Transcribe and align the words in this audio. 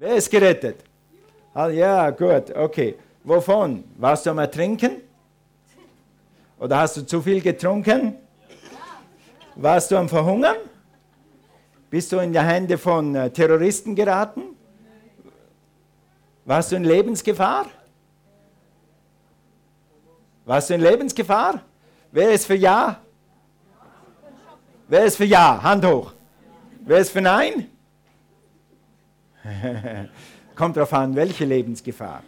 Wer 0.00 0.14
ist 0.14 0.30
gerettet? 0.30 0.84
Ah, 1.52 1.66
ja, 1.68 2.10
gut, 2.10 2.54
okay. 2.54 2.94
Wovon? 3.24 3.82
Warst 3.96 4.26
du 4.26 4.30
am 4.30 4.38
Ertrinken? 4.38 5.02
Oder 6.60 6.78
hast 6.78 6.98
du 6.98 7.02
zu 7.04 7.20
viel 7.20 7.40
getrunken? 7.40 8.14
Warst 9.56 9.90
du 9.90 9.96
am 9.96 10.08
Verhungern? 10.08 10.56
Bist 11.90 12.12
du 12.12 12.18
in 12.18 12.32
die 12.32 12.38
Hände 12.38 12.78
von 12.78 13.12
äh, 13.16 13.28
Terroristen 13.30 13.96
geraten? 13.96 14.42
Warst 16.44 16.70
du 16.70 16.76
in 16.76 16.84
Lebensgefahr? 16.84 17.66
Warst 20.44 20.70
du 20.70 20.74
in 20.74 20.80
Lebensgefahr? 20.80 21.60
Wer 22.12 22.30
ist 22.30 22.46
für 22.46 22.54
Ja? 22.54 23.00
Wer 24.86 25.06
ist 25.06 25.16
für 25.16 25.24
Ja? 25.24 25.60
Hand 25.60 25.84
hoch. 25.84 26.12
Wer 26.86 26.98
ist 26.98 27.10
für 27.10 27.20
Nein? 27.20 27.68
Kommt 30.54 30.76
darauf 30.76 30.92
an, 30.92 31.14
welche 31.14 31.44
Lebensgefahr. 31.44 32.22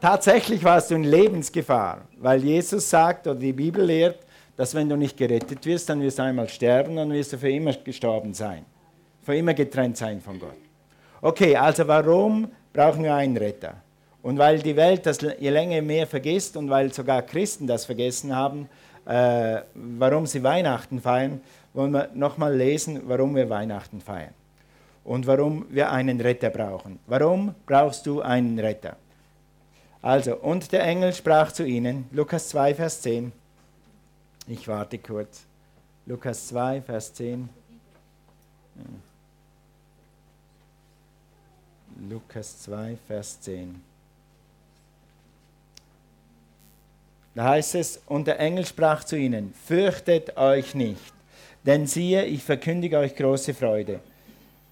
Tatsächlich 0.00 0.62
warst 0.62 0.90
du 0.90 0.96
in 0.96 1.04
Lebensgefahr, 1.04 2.02
weil 2.18 2.44
Jesus 2.44 2.90
sagt 2.90 3.26
oder 3.26 3.38
die 3.38 3.52
Bibel 3.52 3.84
lehrt, 3.84 4.18
dass 4.56 4.74
wenn 4.74 4.88
du 4.88 4.96
nicht 4.96 5.16
gerettet 5.16 5.64
wirst, 5.64 5.88
dann 5.88 6.00
wirst 6.02 6.18
du 6.18 6.22
einmal 6.22 6.48
sterben, 6.48 6.96
dann 6.96 7.10
wirst 7.10 7.32
du 7.32 7.38
für 7.38 7.50
immer 7.50 7.72
gestorben 7.72 8.34
sein, 8.34 8.64
für 9.22 9.34
immer 9.34 9.54
getrennt 9.54 9.96
sein 9.96 10.20
von 10.20 10.38
Gott. 10.38 10.56
Okay, 11.22 11.56
also 11.56 11.88
warum 11.88 12.48
brauchen 12.72 13.02
wir 13.02 13.14
einen 13.14 13.36
Retter? 13.36 13.76
Und 14.22 14.38
weil 14.38 14.58
die 14.58 14.76
Welt 14.76 15.06
das 15.06 15.18
je 15.20 15.50
länger 15.50 15.80
mehr 15.82 16.06
vergisst 16.06 16.56
und 16.56 16.68
weil 16.70 16.92
sogar 16.92 17.22
Christen 17.22 17.66
das 17.66 17.84
vergessen 17.84 18.34
haben, 18.34 18.68
äh, 19.06 19.62
warum 19.74 20.26
sie 20.26 20.42
Weihnachten 20.42 21.00
feiern, 21.00 21.40
wollen 21.72 21.92
wir 21.92 22.10
nochmal 22.14 22.54
lesen, 22.54 23.02
warum 23.06 23.34
wir 23.34 23.48
Weihnachten 23.50 24.00
feiern 24.00 24.34
und 25.04 25.26
warum 25.26 25.66
wir 25.70 25.90
einen 25.90 26.20
Retter 26.20 26.50
brauchen. 26.50 26.98
Warum 27.06 27.54
brauchst 27.66 28.06
du 28.06 28.22
einen 28.22 28.58
Retter? 28.58 28.96
Also, 30.02 30.36
und 30.36 30.72
der 30.72 30.84
Engel 30.84 31.12
sprach 31.12 31.52
zu 31.52 31.64
ihnen, 31.64 32.06
Lukas 32.10 32.48
2, 32.48 32.74
Vers 32.74 33.00
10. 33.02 33.32
Ich 34.48 34.68
warte 34.68 34.98
kurz. 34.98 35.44
Lukas 36.06 36.48
2, 36.48 36.82
Vers 36.82 37.14
10. 37.14 37.48
Lukas 42.10 42.62
2, 42.62 42.98
Vers 43.06 43.40
10. 43.40 43.80
Da 47.34 47.44
heißt 47.44 47.74
es, 47.74 48.00
und 48.06 48.26
der 48.26 48.38
Engel 48.38 48.64
sprach 48.64 49.04
zu 49.04 49.16
ihnen, 49.16 49.54
fürchtet 49.66 50.36
euch 50.36 50.74
nicht, 50.74 51.12
denn 51.64 51.86
siehe, 51.86 52.24
ich 52.26 52.44
verkündige 52.44 52.98
euch 52.98 53.16
große 53.16 53.54
Freude, 53.54 54.00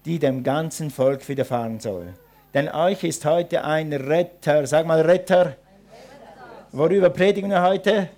die 0.05 0.19
dem 0.19 0.43
ganzen 0.43 0.89
Volk 0.89 1.27
widerfahren 1.27 1.79
soll. 1.79 2.13
Denn 2.53 2.69
euch 2.69 3.03
ist 3.03 3.25
heute 3.25 3.63
ein 3.63 3.91
Retter, 3.93 4.67
sag 4.67 4.85
mal 4.85 5.01
Retter. 5.01 5.55
Worüber 6.71 7.09
predigen 7.09 7.49
wir 7.49 7.63
heute? 7.63 8.09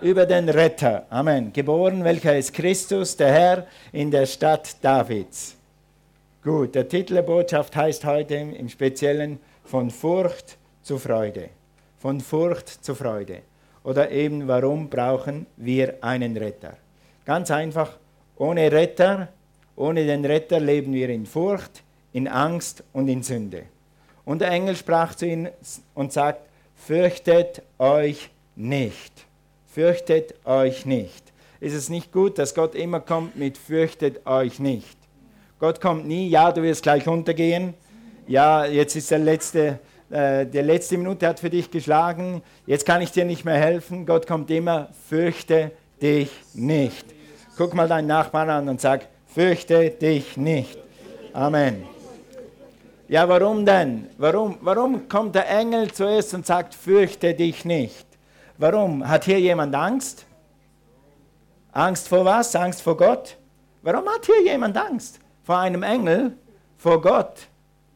Über 0.00 0.26
den 0.26 0.48
Retter. 0.48 1.06
Amen. 1.10 1.52
Geboren, 1.52 2.04
welcher 2.04 2.36
ist 2.36 2.54
Christus, 2.54 3.16
der 3.16 3.32
Herr, 3.32 3.66
in 3.92 4.10
der 4.10 4.26
Stadt 4.26 4.76
Davids. 4.82 5.56
Gut, 6.42 6.74
der 6.74 6.88
Titel 6.88 7.14
der 7.14 7.22
Botschaft 7.22 7.74
heißt 7.74 8.04
heute 8.04 8.36
im 8.36 8.68
Speziellen 8.68 9.40
von 9.64 9.90
Furcht 9.90 10.56
zu 10.82 10.98
Freude. 10.98 11.50
Von 11.98 12.20
Furcht 12.20 12.68
zu 12.68 12.94
Freude. 12.94 13.40
Oder 13.82 14.10
eben, 14.10 14.46
warum 14.46 14.88
brauchen 14.88 15.46
wir 15.56 15.96
einen 16.00 16.36
Retter? 16.36 16.76
Ganz 17.24 17.50
einfach, 17.50 17.98
ohne 18.36 18.70
Retter, 18.70 19.28
ohne 19.78 20.04
den 20.04 20.24
Retter 20.24 20.58
leben 20.58 20.92
wir 20.92 21.08
in 21.08 21.24
Furcht, 21.24 21.84
in 22.12 22.26
Angst 22.26 22.82
und 22.92 23.08
in 23.08 23.22
Sünde. 23.22 23.62
Und 24.24 24.40
der 24.40 24.50
Engel 24.50 24.74
sprach 24.74 25.14
zu 25.14 25.26
ihnen 25.26 25.48
und 25.94 26.12
sagt, 26.12 26.42
fürchtet 26.74 27.62
euch 27.78 28.28
nicht. 28.56 29.12
Fürchtet 29.66 30.34
euch 30.44 30.84
nicht. 30.84 31.32
Ist 31.60 31.74
es 31.74 31.88
nicht 31.88 32.12
gut, 32.12 32.38
dass 32.38 32.54
Gott 32.54 32.74
immer 32.74 33.00
kommt 33.00 33.36
mit 33.36 33.56
fürchtet 33.56 34.26
euch 34.26 34.58
nicht? 34.58 34.98
Gott 35.60 35.80
kommt 35.80 36.06
nie, 36.06 36.28
ja, 36.28 36.52
du 36.52 36.62
wirst 36.62 36.82
gleich 36.82 37.06
untergehen. 37.06 37.74
Ja, 38.26 38.64
jetzt 38.64 38.96
ist 38.96 39.10
der 39.10 39.18
letzte, 39.20 39.78
äh, 40.10 40.44
die 40.44 40.58
letzte 40.58 40.98
Minute 40.98 41.26
hat 41.26 41.40
für 41.40 41.50
dich 41.50 41.70
geschlagen, 41.70 42.42
jetzt 42.66 42.84
kann 42.84 43.00
ich 43.00 43.12
dir 43.12 43.24
nicht 43.24 43.44
mehr 43.44 43.56
helfen. 43.56 44.06
Gott 44.06 44.26
kommt 44.26 44.50
immer, 44.50 44.88
fürchte 45.08 45.70
dich 46.02 46.30
nicht. 46.52 47.06
Guck 47.56 47.74
mal 47.74 47.88
deinen 47.88 48.06
Nachbarn 48.08 48.50
an 48.50 48.68
und 48.68 48.80
sag, 48.80 49.08
fürchte 49.38 49.90
dich 49.90 50.36
nicht. 50.36 50.76
Amen. 51.32 51.84
Ja, 53.06 53.28
warum 53.28 53.64
denn? 53.64 54.08
Warum, 54.18 54.58
warum 54.62 55.08
kommt 55.08 55.36
der 55.36 55.48
Engel 55.48 55.92
zuerst 55.92 56.34
und 56.34 56.44
sagt, 56.44 56.74
fürchte 56.74 57.32
dich 57.34 57.64
nicht? 57.64 58.04
Warum? 58.56 59.06
Hat 59.06 59.26
hier 59.26 59.38
jemand 59.38 59.76
Angst? 59.76 60.26
Angst 61.70 62.08
vor 62.08 62.24
was? 62.24 62.56
Angst 62.56 62.82
vor 62.82 62.96
Gott? 62.96 63.36
Warum 63.82 64.08
hat 64.08 64.26
hier 64.26 64.42
jemand 64.42 64.76
Angst? 64.76 65.20
Vor 65.44 65.58
einem 65.58 65.84
Engel? 65.84 66.36
Vor 66.76 67.00
Gott? 67.00 67.46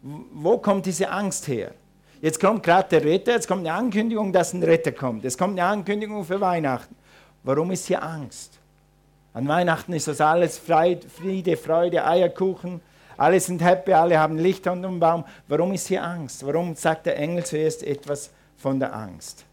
Wo 0.00 0.58
kommt 0.58 0.86
diese 0.86 1.10
Angst 1.10 1.48
her? 1.48 1.72
Jetzt 2.20 2.38
kommt 2.38 2.62
gerade 2.62 2.88
der 2.88 3.04
Retter, 3.04 3.32
jetzt 3.32 3.48
kommt 3.48 3.66
eine 3.66 3.76
Ankündigung, 3.76 4.32
dass 4.32 4.52
ein 4.52 4.62
Retter 4.62 4.92
kommt. 4.92 5.24
Es 5.24 5.36
kommt 5.36 5.58
eine 5.58 5.68
Ankündigung 5.68 6.24
für 6.24 6.40
Weihnachten. 6.40 6.94
Warum 7.42 7.72
ist 7.72 7.86
hier 7.86 8.00
Angst? 8.00 8.61
An 9.34 9.48
Weihnachten 9.48 9.92
ist 9.94 10.08
das 10.08 10.20
alles 10.20 10.58
Friede, 10.58 11.56
Freude, 11.56 12.04
Eierkuchen. 12.04 12.80
Alle 13.16 13.40
sind 13.40 13.62
happy, 13.62 13.92
alle 13.92 14.18
haben 14.18 14.36
Licht 14.38 14.66
unter 14.66 14.88
dem 14.88 15.00
Baum. 15.00 15.24
Warum 15.48 15.72
ist 15.72 15.88
hier 15.88 16.04
Angst? 16.04 16.44
Warum 16.46 16.74
sagt 16.74 17.06
der 17.06 17.16
Engel 17.16 17.44
zuerst 17.44 17.82
etwas 17.82 18.30
von 18.56 18.78
der 18.78 18.94
Angst? 18.94 19.44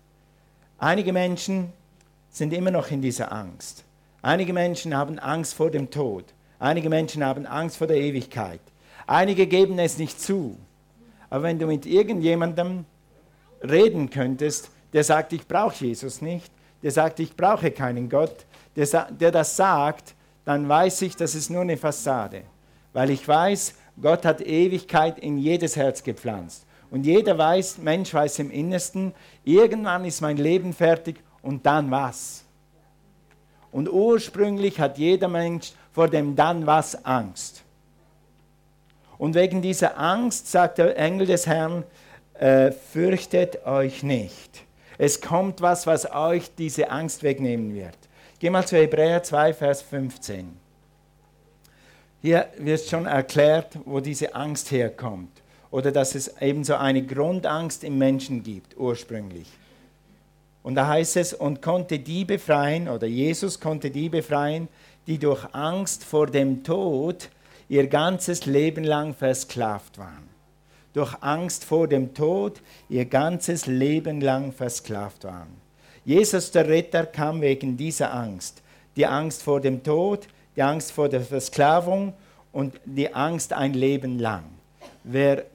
Einige 0.77 1.13
Menschen 1.13 1.71
sind 2.29 2.53
immer 2.53 2.71
noch 2.71 2.91
in 2.91 3.01
dieser 3.01 3.31
Angst. 3.31 3.83
Einige 4.21 4.51
Menschen 4.51 4.95
haben 4.95 5.17
Angst 5.17 5.53
vor 5.53 5.71
dem 5.71 5.89
Tod. 5.89 6.25
Einige 6.59 6.89
Menschen 6.89 7.23
haben 7.23 7.45
Angst 7.45 7.77
vor 7.77 7.87
der 7.87 7.97
Ewigkeit. 7.97 8.59
Einige 9.07 9.47
geben 9.47 9.79
es 9.79 9.97
nicht 9.97 10.19
zu. 10.19 10.57
Aber 11.29 11.43
wenn 11.43 11.59
du 11.59 11.67
mit 11.67 11.85
irgendjemandem 11.85 12.85
reden 13.61 14.09
könntest, 14.09 14.71
der 14.93 15.03
sagt, 15.03 15.31
ich 15.31 15.47
brauche 15.47 15.85
Jesus 15.85 16.21
nicht, 16.21 16.51
der 16.81 16.91
sagt, 16.91 17.19
ich 17.19 17.35
brauche 17.35 17.71
keinen 17.71 18.09
Gott, 18.09 18.45
der, 18.75 19.07
der 19.11 19.31
das 19.31 19.55
sagt, 19.55 20.15
dann 20.45 20.67
weiß 20.67 21.01
ich, 21.03 21.15
das 21.15 21.35
ist 21.35 21.49
nur 21.49 21.61
eine 21.61 21.77
Fassade. 21.77 22.43
Weil 22.93 23.09
ich 23.09 23.27
weiß, 23.27 23.75
Gott 24.01 24.25
hat 24.25 24.41
Ewigkeit 24.41 25.19
in 25.19 25.37
jedes 25.37 25.75
Herz 25.75 26.03
gepflanzt. 26.03 26.65
Und 26.91 27.05
jeder 27.05 27.37
weiß, 27.37 27.77
Mensch 27.79 28.13
weiß 28.13 28.39
im 28.39 28.49
Innersten, 28.49 29.13
irgendwann 29.43 30.05
ist 30.05 30.21
mein 30.21 30.37
Leben 30.37 30.73
fertig 30.73 31.21
und 31.41 31.65
dann 31.65 31.91
was? 31.91 32.45
Und 33.71 33.89
ursprünglich 33.91 34.79
hat 34.79 34.97
jeder 34.97 35.27
Mensch 35.27 35.73
vor 35.91 36.07
dem 36.07 36.35
dann 36.35 36.65
was 36.65 37.05
Angst. 37.05 37.63
Und 39.19 39.35
wegen 39.35 39.61
dieser 39.61 39.99
Angst 39.99 40.49
sagt 40.49 40.77
der 40.77 40.97
Engel 40.97 41.27
des 41.27 41.45
Herrn, 41.45 41.83
äh, 42.35 42.71
fürchtet 42.71 43.65
euch 43.65 44.01
nicht. 44.01 44.63
Es 45.01 45.21
kommt 45.21 45.61
was, 45.61 45.87
was 45.87 46.11
euch 46.11 46.53
diese 46.57 46.91
Angst 46.91 47.23
wegnehmen 47.23 47.73
wird. 47.73 47.95
Geh 48.37 48.49
mal 48.49 48.67
zu 48.67 48.75
Hebräer 48.75 49.23
2, 49.23 49.53
Vers 49.53 49.81
15. 49.81 50.57
Hier 52.21 52.47
wird 52.57 52.81
schon 52.81 53.05
erklärt, 53.05 53.79
wo 53.85 54.01
diese 54.01 54.35
Angst 54.35 54.71
herkommt. 54.71 55.31
Oder 55.71 55.93
dass 55.93 56.15
es 56.15 56.41
eben 56.41 56.65
so 56.65 56.75
eine 56.75 57.01
Grundangst 57.01 57.85
im 57.85 57.97
Menschen 57.97 58.43
gibt, 58.43 58.77
ursprünglich. 58.77 59.47
Und 60.63 60.75
da 60.75 60.87
heißt 60.87 61.15
es, 61.15 61.33
und 61.33 61.61
konnte 61.61 61.99
die 61.99 62.25
befreien, 62.25 62.89
oder 62.89 63.07
Jesus 63.07 63.61
konnte 63.61 63.91
die 63.91 64.09
befreien, 64.09 64.67
die 65.07 65.17
durch 65.17 65.45
Angst 65.53 66.03
vor 66.03 66.27
dem 66.27 66.65
Tod 66.65 67.29
ihr 67.69 67.87
ganzes 67.87 68.45
Leben 68.45 68.83
lang 68.83 69.13
versklavt 69.13 69.97
waren. 69.97 70.27
Durch 70.93 71.15
Angst 71.21 71.65
vor 71.65 71.87
dem 71.87 72.13
Tod 72.13 72.61
ihr 72.89 73.05
ganzes 73.05 73.67
Leben 73.67 74.21
lang 74.21 74.51
versklavt 74.51 75.23
waren. 75.23 75.59
Jesus 76.03 76.51
der 76.51 76.67
Retter 76.67 77.05
kam 77.05 77.41
wegen 77.41 77.77
dieser 77.77 78.13
Angst. 78.13 78.61
Die 78.95 79.05
Angst 79.05 79.43
vor 79.43 79.61
dem 79.61 79.83
Tod, 79.83 80.27
die 80.55 80.63
Angst 80.63 80.91
vor 80.91 81.07
der 81.07 81.21
Versklavung 81.21 82.13
und 82.51 82.73
die 82.85 83.13
Angst 83.13 83.53
ein 83.53 83.73
Leben 83.73 84.17
lang. 84.19 84.43
Wer, 85.03 85.45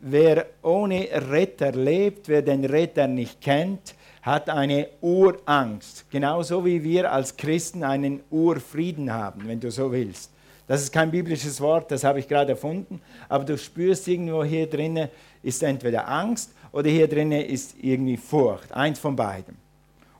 wer 0.00 0.46
ohne 0.62 1.08
Retter 1.30 1.72
lebt, 1.72 2.28
wer 2.28 2.42
den 2.42 2.64
Retter 2.64 3.06
nicht 3.06 3.40
kennt, 3.40 3.94
hat 4.22 4.48
eine 4.48 4.88
Urangst. 5.00 6.10
Genauso 6.10 6.64
wie 6.64 6.82
wir 6.82 7.12
als 7.12 7.36
Christen 7.36 7.84
einen 7.84 8.20
Urfrieden 8.30 9.12
haben, 9.12 9.46
wenn 9.46 9.60
du 9.60 9.70
so 9.70 9.92
willst. 9.92 10.33
Das 10.66 10.82
ist 10.82 10.92
kein 10.92 11.10
biblisches 11.10 11.60
Wort, 11.60 11.90
das 11.90 12.04
habe 12.04 12.20
ich 12.20 12.28
gerade 12.28 12.52
erfunden, 12.52 13.00
aber 13.28 13.44
du 13.44 13.58
spürst 13.58 14.08
irgendwo 14.08 14.42
hier 14.42 14.66
drinnen 14.66 15.08
ist 15.42 15.62
entweder 15.62 16.08
Angst 16.08 16.52
oder 16.72 16.88
hier 16.88 17.06
drinnen 17.06 17.42
ist 17.42 17.76
irgendwie 17.80 18.16
Furcht, 18.16 18.72
eins 18.72 18.98
von 18.98 19.14
beiden. 19.14 19.56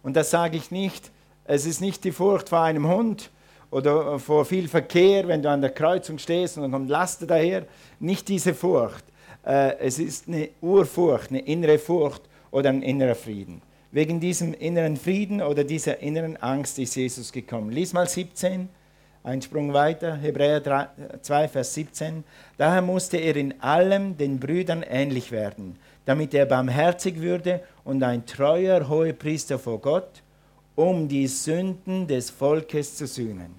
Und 0.03 0.17
das 0.17 0.31
sage 0.31 0.59
ich 0.59 0.71
nicht, 0.71 1.11
es 1.45 1.65
ist 1.65 1.81
nicht 1.81 2.05
die 2.05 2.13
Furcht 2.13 2.51
vor 2.51 2.61
einem 2.61 2.87
Hund 2.87 3.31
oder 3.71 4.19
vor 4.19 4.45
viel 4.45 4.69
Verkehr, 4.69 5.27
wenn 5.29 5.43
du 5.43 5.49
an 5.49 5.63
der 5.63 5.71
Kreuzung 5.71 6.19
stehst 6.19 6.57
und 6.57 6.63
dann 6.63 6.73
kommt 6.73 6.91
Laster 6.91 7.27
daher, 7.27 7.67
nicht 7.99 8.29
diese 8.29 8.55
Furcht. 8.55 9.05
äh, 9.47 9.79
es 9.79 9.99
ist 9.99 10.29
eine 10.29 10.51
Urfurcht, 10.61 11.31
eine 11.31 11.41
innere 11.41 11.79
Furcht 11.79 12.23
oder 12.51 12.71
ein 12.71 12.83
innerer 12.83 13.15
Frieden. 13.15 13.63
Wegen 13.91 14.21
diesem 14.21 14.55
inneren 14.55 14.97
Frieden 14.97 15.41
oder 15.41 15.65
dieser 15.65 16.01
inneren 16.01 16.37
Angst 16.37 16.79
ist 16.79 16.97
Jesus 16.97 17.31
gekommen. 17.33 17.71
Lies 17.71 17.93
mal 17.93 18.09
17, 18.09 18.69
ein 19.25 19.41
Sprung 19.41 19.73
weiter, 19.73 20.17
Hebräer 20.17 20.61
3, 20.61 20.87
2, 21.23 21.49
Vers 21.49 21.75
17. 21.75 22.25
Daher 22.59 22.83
musste 22.83 23.17
er 23.17 23.35
in 23.37 23.59
allem 23.63 24.19
den 24.19 24.39
Brüdern 24.39 24.83
ähnlich 24.83 25.33
werden, 25.33 25.77
damit 26.05 26.35
er 26.35 26.45
barmherzig 26.45 27.19
würde 27.21 27.63
und 27.85 28.03
ein 28.03 28.27
treuer 28.27 28.87
Hohepriester 28.87 29.59
vor 29.59 29.81
Gott, 29.81 30.23
um 30.77 31.09
die 31.09 31.27
Sünden 31.27 32.07
des 32.07 32.29
Volkes 32.29 32.97
zu 32.97 33.07
sühnen. 33.07 33.55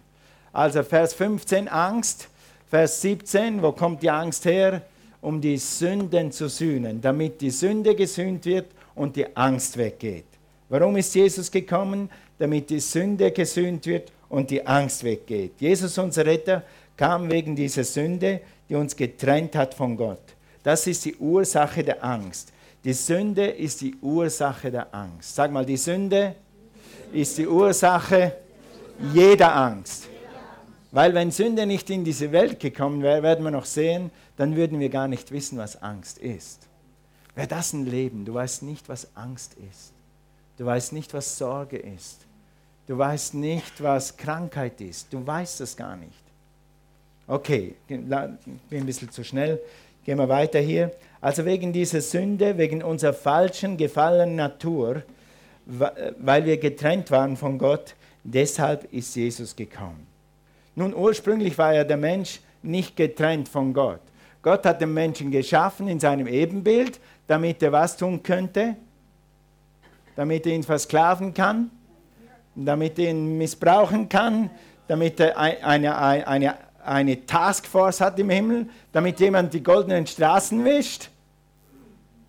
Also 0.53 0.83
Vers 0.83 1.15
15 1.15 1.67
Angst, 1.67 2.29
Vers 2.67 3.01
17, 3.01 3.61
wo 3.63 3.71
kommt 3.71 4.03
die 4.03 4.11
Angst 4.11 4.45
her? 4.45 4.83
Um 5.19 5.41
die 5.41 5.57
Sünden 5.57 6.31
zu 6.31 6.47
sühnen, 6.47 7.01
damit 7.01 7.41
die 7.41 7.49
Sünde 7.49 7.95
gesühnt 7.95 8.45
wird 8.45 8.67
und 8.93 9.15
die 9.15 9.35
Angst 9.35 9.75
weggeht. 9.75 10.25
Warum 10.69 10.95
ist 10.97 11.15
Jesus 11.15 11.49
gekommen? 11.49 12.11
Damit 12.37 12.69
die 12.69 12.79
Sünde 12.79 13.31
gesühnt 13.31 13.87
wird 13.87 14.11
und 14.29 14.49
die 14.49 14.65
Angst 14.65 15.03
weggeht. 15.03 15.53
Jesus, 15.59 15.97
unser 15.97 16.25
Retter, 16.25 16.63
kam 16.97 17.29
wegen 17.29 17.55
dieser 17.55 17.83
Sünde, 17.83 18.41
die 18.69 18.75
uns 18.75 18.95
getrennt 18.95 19.55
hat 19.55 19.73
von 19.73 19.95
Gott. 19.97 20.21
Das 20.63 20.87
ist 20.87 21.05
die 21.05 21.15
Ursache 21.15 21.83
der 21.83 22.03
Angst. 22.03 22.51
Die 22.83 22.93
Sünde 22.93 23.47
ist 23.47 23.81
die 23.81 23.95
Ursache 24.01 24.71
der 24.71 24.93
Angst. 24.93 25.35
Sag 25.35 25.51
mal, 25.51 25.65
die 25.65 25.77
Sünde 25.77 26.35
ist 27.11 27.37
die 27.37 27.47
Ursache 27.47 28.33
jeder 29.13 29.55
Angst. 29.55 30.07
Weil 30.91 31.13
wenn 31.13 31.29
Sünde 31.31 31.65
nicht 31.65 31.89
in 31.89 32.03
diese 32.03 32.31
Welt 32.31 32.59
gekommen 32.59 33.01
wäre, 33.01 33.21
werden 33.21 33.43
wir 33.43 33.51
noch 33.51 33.65
sehen, 33.65 34.11
dann 34.37 34.55
würden 34.55 34.79
wir 34.79 34.89
gar 34.89 35.07
nicht 35.07 35.31
wissen, 35.31 35.57
was 35.57 35.81
Angst 35.81 36.19
ist. 36.19 36.67
Wäre 37.35 37.47
das 37.47 37.73
ein 37.73 37.85
Leben? 37.85 38.23
Du 38.23 38.33
weißt 38.33 38.63
nicht, 38.63 38.87
was 38.87 39.15
Angst 39.15 39.55
ist. 39.55 39.91
Du 40.57 40.65
weißt 40.65 40.93
nicht, 40.93 41.13
was 41.13 41.37
Sorge 41.37 41.77
ist. 41.77 42.24
Du 42.87 42.97
weißt 42.97 43.33
nicht, 43.33 43.81
was 43.81 44.15
Krankheit 44.15 44.79
ist. 44.81 45.11
Du 45.11 45.25
weißt 45.25 45.61
es 45.61 45.75
gar 45.75 45.95
nicht. 45.95 46.11
Okay, 47.27 47.75
bin 47.87 48.13
ein 48.13 48.37
bisschen 48.85 49.09
zu 49.09 49.23
schnell. 49.23 49.59
Gehen 50.03 50.19
wir 50.19 50.29
weiter 50.29 50.59
hier. 50.59 50.91
Also 51.19 51.45
wegen 51.45 51.73
dieser 51.73 52.01
Sünde, 52.01 52.57
wegen 52.59 52.83
unserer 52.83 53.13
falschen, 53.13 53.77
gefallenen 53.77 54.35
Natur, 54.35 55.01
weil 55.65 56.45
wir 56.45 56.57
getrennt 56.57 57.09
waren 57.09 57.35
von 57.35 57.57
Gott, 57.57 57.95
deshalb 58.23 58.93
ist 58.93 59.15
Jesus 59.15 59.55
gekommen. 59.55 60.05
Nun, 60.75 60.93
ursprünglich 60.93 61.57
war 61.57 61.73
ja 61.73 61.83
der 61.83 61.97
Mensch 61.97 62.39
nicht 62.61 62.95
getrennt 62.95 63.49
von 63.49 63.73
Gott. 63.73 64.01
Gott 64.43 64.63
hat 64.63 64.79
den 64.79 64.93
Menschen 64.93 65.31
geschaffen 65.31 65.87
in 65.87 65.99
seinem 65.99 66.27
Ebenbild, 66.27 66.99
damit 67.25 67.63
er 67.63 67.71
was 67.71 67.97
tun 67.97 68.21
könnte? 68.21 68.75
Damit 70.15 70.45
er 70.45 70.53
ihn 70.53 70.61
versklaven 70.61 71.33
kann, 71.33 71.71
damit 72.55 72.97
er 72.99 73.09
ihn 73.09 73.37
missbrauchen 73.37 74.07
kann, 74.07 74.49
damit 74.87 75.19
er 75.19 75.37
eine, 75.37 75.97
eine, 75.97 76.27
eine, 76.27 76.55
eine 76.83 77.25
Taskforce 77.25 78.01
hat 78.01 78.19
im 78.19 78.29
Himmel, 78.29 78.67
damit 78.91 79.19
jemand 79.19 79.53
die 79.53 79.63
goldenen 79.63 80.07
Straßen 80.07 80.63
wischt, 80.63 81.09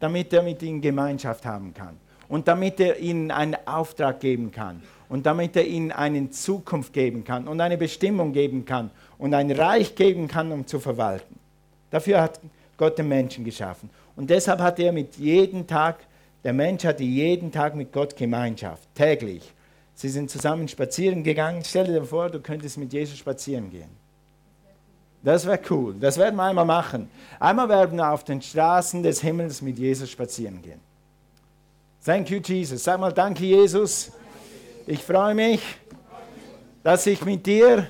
damit 0.00 0.32
er 0.32 0.43
mit 0.43 0.62
ihnen 0.62 0.81
Gemeinschaft 0.81 1.44
haben 1.44 1.73
kann 1.73 1.96
und 2.28 2.49
damit 2.49 2.81
er 2.81 2.99
ihnen 2.99 3.31
einen 3.31 3.56
Auftrag 3.67 4.20
geben 4.20 4.50
kann 4.50 4.82
und 5.08 5.26
damit 5.26 5.56
er 5.56 5.67
ihnen 5.67 5.93
eine 5.93 6.31
Zukunft 6.31 6.93
geben 6.93 7.25
kann 7.25 7.46
und 7.46 7.61
eine 7.61 7.76
Bestimmung 7.76 8.32
geben 8.32 8.64
kann 8.64 8.90
und 9.19 9.34
ein 9.34 9.50
Reich 9.50 9.94
geben 9.94 10.28
kann, 10.28 10.50
um 10.52 10.67
zu 10.67 10.81
verwalten. 10.81 11.38
Dafür 11.90 12.20
hat 12.20 12.40
Gott 12.76 12.99
den 12.99 13.08
Menschen 13.08 13.44
geschaffen. 13.44 13.88
Und 14.17 14.31
deshalb 14.31 14.61
hat 14.61 14.78
er 14.78 14.93
mit 14.93 15.17
jedem 15.17 15.67
Tag, 15.67 15.99
der 16.43 16.52
Mensch 16.52 16.84
hatte 16.84 17.05
jeden 17.05 17.52
Tag 17.52 17.75
mit 17.75 17.93
Gott 17.93 18.17
Gemeinschaft, 18.17 18.88
täglich. 18.94 19.52
Sie 19.96 20.10
sind 20.10 20.31
zusammen 20.31 20.69
spazieren 20.69 21.25
gegangen. 21.25 21.62
Stell 21.64 21.87
dir 21.87 22.04
vor, 22.04 22.28
du 22.28 22.38
könntest 22.38 22.76
mit 22.76 22.93
Jesus 22.93 23.16
spazieren 23.16 23.70
gehen. 23.70 23.88
Das 25.22 25.46
wäre 25.46 25.58
cool. 25.70 25.94
Das 25.98 26.19
werden 26.19 26.37
wir 26.37 26.44
einmal 26.44 26.66
machen. 26.66 27.10
Einmal 27.40 27.69
werden 27.70 27.96
wir 27.96 28.12
auf 28.12 28.22
den 28.22 28.43
Straßen 28.43 29.02
des 29.02 29.22
Himmels 29.22 29.62
mit 29.62 29.78
Jesus 29.78 30.10
spazieren 30.10 30.60
gehen. 30.60 30.81
Thank 32.04 32.28
you, 32.31 32.40
Jesus. 32.44 32.84
Sag 32.84 33.00
mal, 33.00 33.10
danke, 33.10 33.43
Jesus. 33.43 34.12
Ich 34.87 35.02
freue 35.02 35.34
mich, 35.34 35.62
dass 36.84 37.06
ich 37.06 37.25
mit 37.25 37.46
dir 37.46 37.88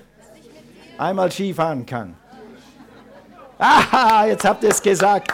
einmal 0.97 1.31
Skifahren 1.31 1.85
kann. 1.85 2.17
Aha, 3.59 4.27
jetzt 4.27 4.45
habt 4.45 4.63
ihr 4.63 4.71
es 4.71 4.81
gesagt. 4.81 5.33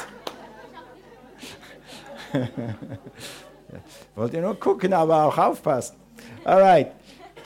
Wollt 4.14 4.32
ihr 4.32 4.40
nur 4.40 4.58
gucken, 4.58 4.94
aber 4.94 5.24
auch 5.24 5.36
aufpassen. 5.36 6.01
Alright, 6.44 6.88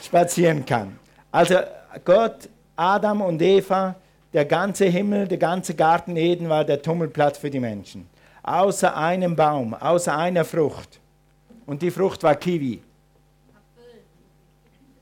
spazieren 0.01 0.65
kann. 0.65 0.97
Also 1.31 1.55
Gott, 2.03 2.49
Adam 2.75 3.21
und 3.21 3.41
Eva, 3.41 3.95
der 4.33 4.45
ganze 4.45 4.85
Himmel, 4.85 5.27
der 5.27 5.37
ganze 5.37 5.73
Garten 5.73 6.15
Eden 6.15 6.49
war 6.49 6.63
der 6.63 6.81
Tummelplatz 6.81 7.37
für 7.37 7.49
die 7.49 7.59
Menschen. 7.59 8.07
Außer 8.43 8.95
einem 8.95 9.35
Baum, 9.35 9.73
außer 9.73 10.15
einer 10.15 10.45
Frucht. 10.45 10.99
Und 11.65 11.81
die 11.81 11.91
Frucht 11.91 12.23
war 12.23 12.35
Kiwi. 12.35 12.81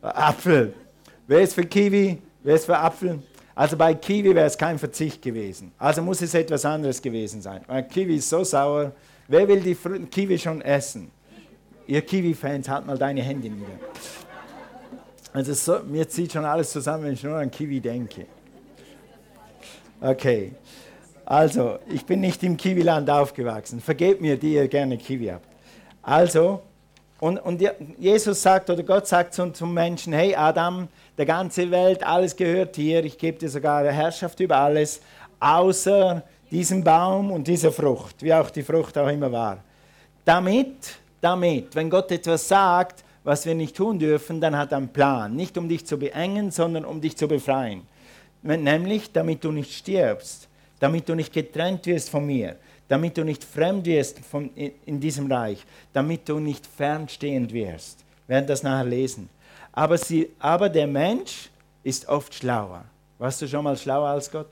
Apfel. 0.01 0.73
Wer 1.27 1.41
ist 1.41 1.53
für 1.53 1.65
Kiwi? 1.65 2.21
Wer 2.43 2.55
ist 2.55 2.65
für 2.65 2.77
Apfel? 2.77 3.19
Also 3.55 3.77
bei 3.77 3.93
Kiwi 3.93 4.35
wäre 4.35 4.47
es 4.47 4.57
kein 4.57 4.77
Verzicht 4.77 5.21
gewesen. 5.21 5.71
Also 5.77 6.01
muss 6.01 6.21
es 6.21 6.33
etwas 6.33 6.65
anderes 6.65 7.01
gewesen 7.01 7.41
sein. 7.41 7.61
Weil 7.67 7.83
Kiwi 7.87 8.17
ist 8.17 8.29
so 8.29 8.43
sauer. 8.43 8.91
Wer 9.27 9.47
will 9.47 9.61
die 9.61 9.75
Kiwi 9.75 10.37
schon 10.37 10.61
essen? 10.61 11.09
Ihr 11.87 12.01
Kiwi-Fans, 12.01 12.67
halt 12.69 12.85
mal 12.85 12.97
deine 12.97 13.21
Hände 13.21 13.49
nieder. 13.49 13.79
Also 15.33 15.53
so, 15.53 15.79
mir 15.83 16.07
zieht 16.07 16.31
schon 16.31 16.45
alles 16.45 16.71
zusammen, 16.71 17.05
wenn 17.05 17.13
ich 17.13 17.23
nur 17.23 17.37
an 17.37 17.51
Kiwi 17.51 17.79
denke. 17.79 18.25
Okay. 20.01 20.53
Also, 21.25 21.79
ich 21.89 22.05
bin 22.05 22.21
nicht 22.21 22.43
im 22.43 22.55
Kiwiland 22.55 23.09
aufgewachsen. 23.09 23.81
Vergebt 23.81 24.21
mir, 24.21 24.37
die 24.37 24.53
ihr 24.53 24.67
gerne 24.67 24.97
Kiwi 24.97 25.27
habt. 25.27 25.47
Also, 26.03 26.61
und, 27.19 27.39
und 27.39 27.63
Jesus 27.97 28.41
sagt 28.41 28.69
oder 28.69 28.83
Gott 28.83 29.07
sagt 29.07 29.33
zum, 29.33 29.53
zum 29.53 29.73
Menschen, 29.73 30.13
hey 30.13 30.35
Adam, 30.35 30.87
der 31.17 31.25
ganze 31.25 31.71
Welt, 31.71 32.05
alles 32.05 32.35
gehört 32.35 32.75
dir, 32.77 33.03
ich 33.03 33.17
gebe 33.17 33.39
dir 33.39 33.49
sogar 33.49 33.83
Herrschaft 33.85 34.39
über 34.39 34.57
alles, 34.57 35.01
außer 35.39 36.23
diesem 36.51 36.83
Baum 36.83 37.31
und 37.31 37.47
dieser 37.47 37.71
Frucht, 37.71 38.21
wie 38.21 38.33
auch 38.33 38.49
die 38.49 38.63
Frucht 38.63 38.97
auch 38.97 39.07
immer 39.07 39.31
war. 39.31 39.63
Damit, 40.25 40.99
damit, 41.21 41.75
wenn 41.75 41.89
Gott 41.89 42.11
etwas 42.11 42.47
sagt, 42.47 43.03
was 43.23 43.45
wir 43.45 43.55
nicht 43.55 43.75
tun 43.75 43.97
dürfen, 43.97 44.39
dann 44.39 44.55
hat 44.55 44.71
er 44.71 44.77
einen 44.77 44.89
Plan. 44.89 45.35
Nicht 45.35 45.57
um 45.57 45.67
dich 45.67 45.85
zu 45.85 45.97
beengen, 45.97 46.51
sondern 46.51 46.85
um 46.85 47.01
dich 47.01 47.17
zu 47.17 47.27
befreien. 47.27 47.81
Nämlich, 48.43 49.11
damit 49.11 49.43
du 49.43 49.51
nicht 49.51 49.73
stirbst, 49.73 50.47
damit 50.79 51.09
du 51.09 51.15
nicht 51.15 51.33
getrennt 51.33 51.85
wirst 51.87 52.09
von 52.09 52.25
mir, 52.25 52.57
damit 52.87 53.17
du 53.17 53.23
nicht 53.23 53.43
fremd 53.43 53.85
wirst 53.87 54.19
von, 54.19 54.51
in 54.55 54.99
diesem 54.99 55.31
Reich, 55.31 55.65
damit 55.91 56.29
du 56.29 56.39
nicht 56.39 56.67
fernstehend 56.67 57.51
wirst. 57.51 58.05
Wir 58.27 58.35
werden 58.35 58.47
das 58.47 58.61
nachher 58.61 58.85
lesen. 58.85 59.29
Aber, 59.71 59.97
sie, 59.97 60.31
aber 60.37 60.69
der 60.69 60.87
Mensch 60.87 61.49
ist 61.83 62.07
oft 62.07 62.33
schlauer. 62.33 62.85
Warst 63.17 63.41
du 63.41 63.47
schon 63.47 63.63
mal 63.63 63.75
schlauer 63.75 64.09
als 64.09 64.29
Gott? 64.29 64.49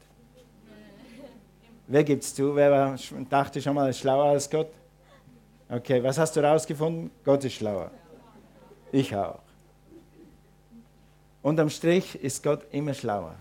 Wer 1.88 2.04
gibt's 2.04 2.34
zu? 2.34 2.56
Wer 2.56 2.72
war, 2.72 2.98
dachte 3.30 3.62
schon 3.62 3.76
mal 3.76 3.94
schlauer 3.94 4.26
als 4.26 4.50
Gott? 4.50 4.70
Okay, 5.70 6.04
was 6.04 6.18
hast 6.18 6.36
du 6.36 6.42
herausgefunden? 6.42 7.12
Gott 7.24 7.44
ist 7.44 7.54
schlauer. 7.54 7.92
Ich 8.92 9.16
auch. 9.16 9.40
Unterm 11.42 11.70
Strich 11.70 12.16
ist 12.16 12.44
Gott 12.44 12.62
immer 12.72 12.94
schlauer. 12.94 13.36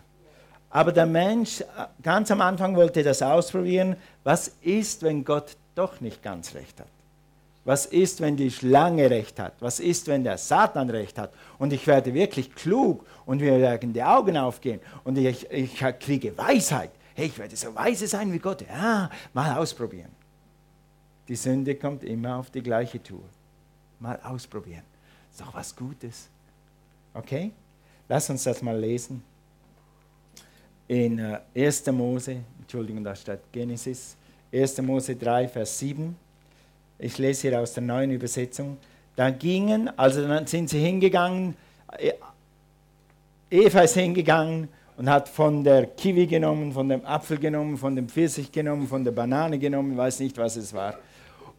Aber 0.70 0.90
der 0.90 1.06
Mensch, 1.06 1.62
ganz 2.02 2.30
am 2.30 2.40
Anfang 2.40 2.74
wollte 2.74 3.02
das 3.02 3.20
ausprobieren. 3.20 3.96
Was 4.24 4.48
ist, 4.62 5.02
wenn 5.02 5.24
Gott 5.24 5.56
doch 5.74 6.00
nicht 6.00 6.22
ganz 6.22 6.54
recht 6.54 6.80
hat? 6.80 6.88
Was 7.64 7.86
ist, 7.86 8.20
wenn 8.20 8.36
die 8.36 8.50
Schlange 8.50 9.08
recht 9.08 9.38
hat? 9.38 9.52
Was 9.60 9.78
ist, 9.78 10.08
wenn 10.08 10.24
der 10.24 10.38
Satan 10.38 10.90
recht 10.90 11.18
hat? 11.18 11.32
Und 11.58 11.72
ich 11.72 11.86
werde 11.86 12.12
wirklich 12.12 12.54
klug 12.54 13.06
und 13.24 13.40
mir 13.40 13.58
werden 13.60 13.92
die 13.92 14.02
Augen 14.02 14.36
aufgehen 14.36 14.80
und 15.04 15.16
ich, 15.16 15.48
ich 15.50 15.78
kriege 16.00 16.36
Weisheit. 16.36 16.90
Hey, 17.14 17.26
ich 17.26 17.38
werde 17.38 17.54
so 17.54 17.72
weise 17.74 18.08
sein 18.08 18.32
wie 18.32 18.38
Gott. 18.38 18.64
Ja, 18.66 19.10
mal 19.32 19.58
ausprobieren. 19.58 20.10
Die 21.28 21.36
Sünde 21.36 21.74
kommt 21.76 22.04
immer 22.04 22.36
auf 22.36 22.50
die 22.50 22.62
gleiche 22.62 23.02
Tour. 23.02 23.24
Mal 24.00 24.18
ausprobieren. 24.22 24.82
Ist 25.30 25.40
doch 25.40 25.54
was 25.54 25.74
Gutes. 25.74 26.28
Okay? 27.14 27.52
Lass 28.08 28.28
uns 28.28 28.42
das 28.44 28.60
mal 28.62 28.78
lesen 28.78 29.22
in 30.92 31.38
1. 31.54 31.86
Äh, 31.86 31.92
Mose, 31.92 32.36
Entschuldigung, 32.60 33.02
da 33.02 33.14
steht 33.14 33.40
Genesis, 33.50 34.16
1. 34.52 34.82
Mose 34.82 35.16
3, 35.16 35.48
Vers 35.48 35.78
7. 35.78 36.14
Ich 36.98 37.16
lese 37.16 37.48
hier 37.48 37.60
aus 37.60 37.72
der 37.72 37.82
neuen 37.82 38.10
Übersetzung. 38.10 38.76
Da 39.16 39.30
gingen, 39.30 39.90
also 39.98 40.26
dann 40.26 40.46
sind 40.46 40.68
sie 40.68 40.80
hingegangen, 40.80 41.54
e, 41.98 42.12
Eva 43.50 43.80
ist 43.80 43.94
hingegangen 43.94 44.68
und 44.96 45.08
hat 45.08 45.28
von 45.28 45.64
der 45.64 45.86
Kiwi 45.86 46.26
genommen, 46.26 46.72
von 46.72 46.88
dem 46.88 47.04
Apfel 47.04 47.38
genommen, 47.38 47.76
von 47.76 47.96
dem 47.96 48.08
Pfirsich 48.08 48.52
genommen, 48.52 48.86
von 48.86 49.04
der 49.04 49.12
Banane 49.12 49.58
genommen, 49.58 49.96
weiß 49.96 50.20
nicht, 50.20 50.36
was 50.38 50.56
es 50.56 50.72
war. 50.72 50.98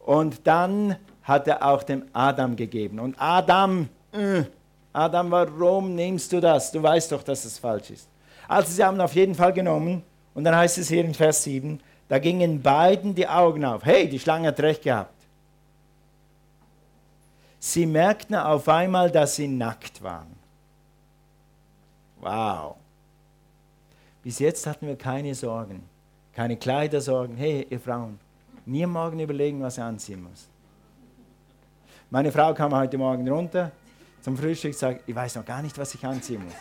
Und 0.04 0.46
dann 0.46 0.96
hat 1.22 1.48
er 1.48 1.66
auch 1.66 1.82
dem 1.82 2.04
Adam 2.12 2.54
gegeben. 2.54 3.00
Und 3.00 3.16
Adam, 3.18 3.88
äh, 4.12 4.44
Adam, 4.92 5.30
warum 5.30 5.94
nimmst 5.94 6.32
du 6.32 6.40
das? 6.40 6.70
Du 6.70 6.82
weißt 6.82 7.10
doch, 7.10 7.22
dass 7.22 7.44
es 7.44 7.58
falsch 7.58 7.90
ist. 7.90 8.08
Also 8.46 8.70
sie 8.70 8.84
haben 8.84 9.00
auf 9.00 9.14
jeden 9.14 9.34
Fall 9.34 9.52
genommen. 9.52 10.02
Und 10.34 10.44
dann 10.44 10.54
heißt 10.54 10.78
es 10.78 10.88
hier 10.88 11.04
in 11.04 11.14
Vers 11.14 11.42
7, 11.44 11.80
da 12.08 12.18
gingen 12.18 12.60
beiden 12.60 13.14
die 13.14 13.26
Augen 13.26 13.64
auf. 13.64 13.84
Hey, 13.84 14.08
die 14.08 14.18
Schlange 14.18 14.48
hat 14.48 14.60
recht 14.60 14.82
gehabt. 14.82 15.14
Sie 17.58 17.86
merkten 17.86 18.34
auf 18.34 18.68
einmal, 18.68 19.10
dass 19.10 19.36
sie 19.36 19.48
nackt 19.48 20.02
waren. 20.02 20.36
Wow. 22.20 22.76
Bis 24.22 24.38
jetzt 24.38 24.66
hatten 24.66 24.86
wir 24.86 24.96
keine 24.96 25.34
Sorgen, 25.34 25.82
keine 26.34 26.56
Kleidersorgen. 26.56 27.36
Hey, 27.36 27.66
ihr 27.70 27.80
Frauen, 27.80 28.18
nie 28.66 28.86
morgen 28.86 29.20
überlegen, 29.20 29.60
was 29.62 29.78
ihr 29.78 29.84
anziehen 29.84 30.22
muss. 30.22 30.48
Meine 32.10 32.30
Frau 32.30 32.54
kam 32.54 32.74
heute 32.74 32.96
Morgen 32.98 33.28
runter 33.28 33.72
zum 34.22 34.36
Frühstück 34.36 34.72
und 34.72 34.78
sagt, 34.78 35.08
ich 35.08 35.14
weiß 35.14 35.36
noch 35.36 35.44
gar 35.44 35.62
nicht, 35.62 35.76
was 35.76 35.94
ich 35.94 36.04
anziehen 36.04 36.44
muss. 36.44 36.54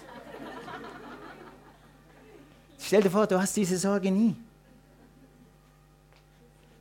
Stell 2.79 3.01
dir 3.01 3.09
vor, 3.09 3.25
du 3.27 3.39
hast 3.39 3.55
diese 3.55 3.77
Sorge 3.77 4.11
nie. 4.11 4.35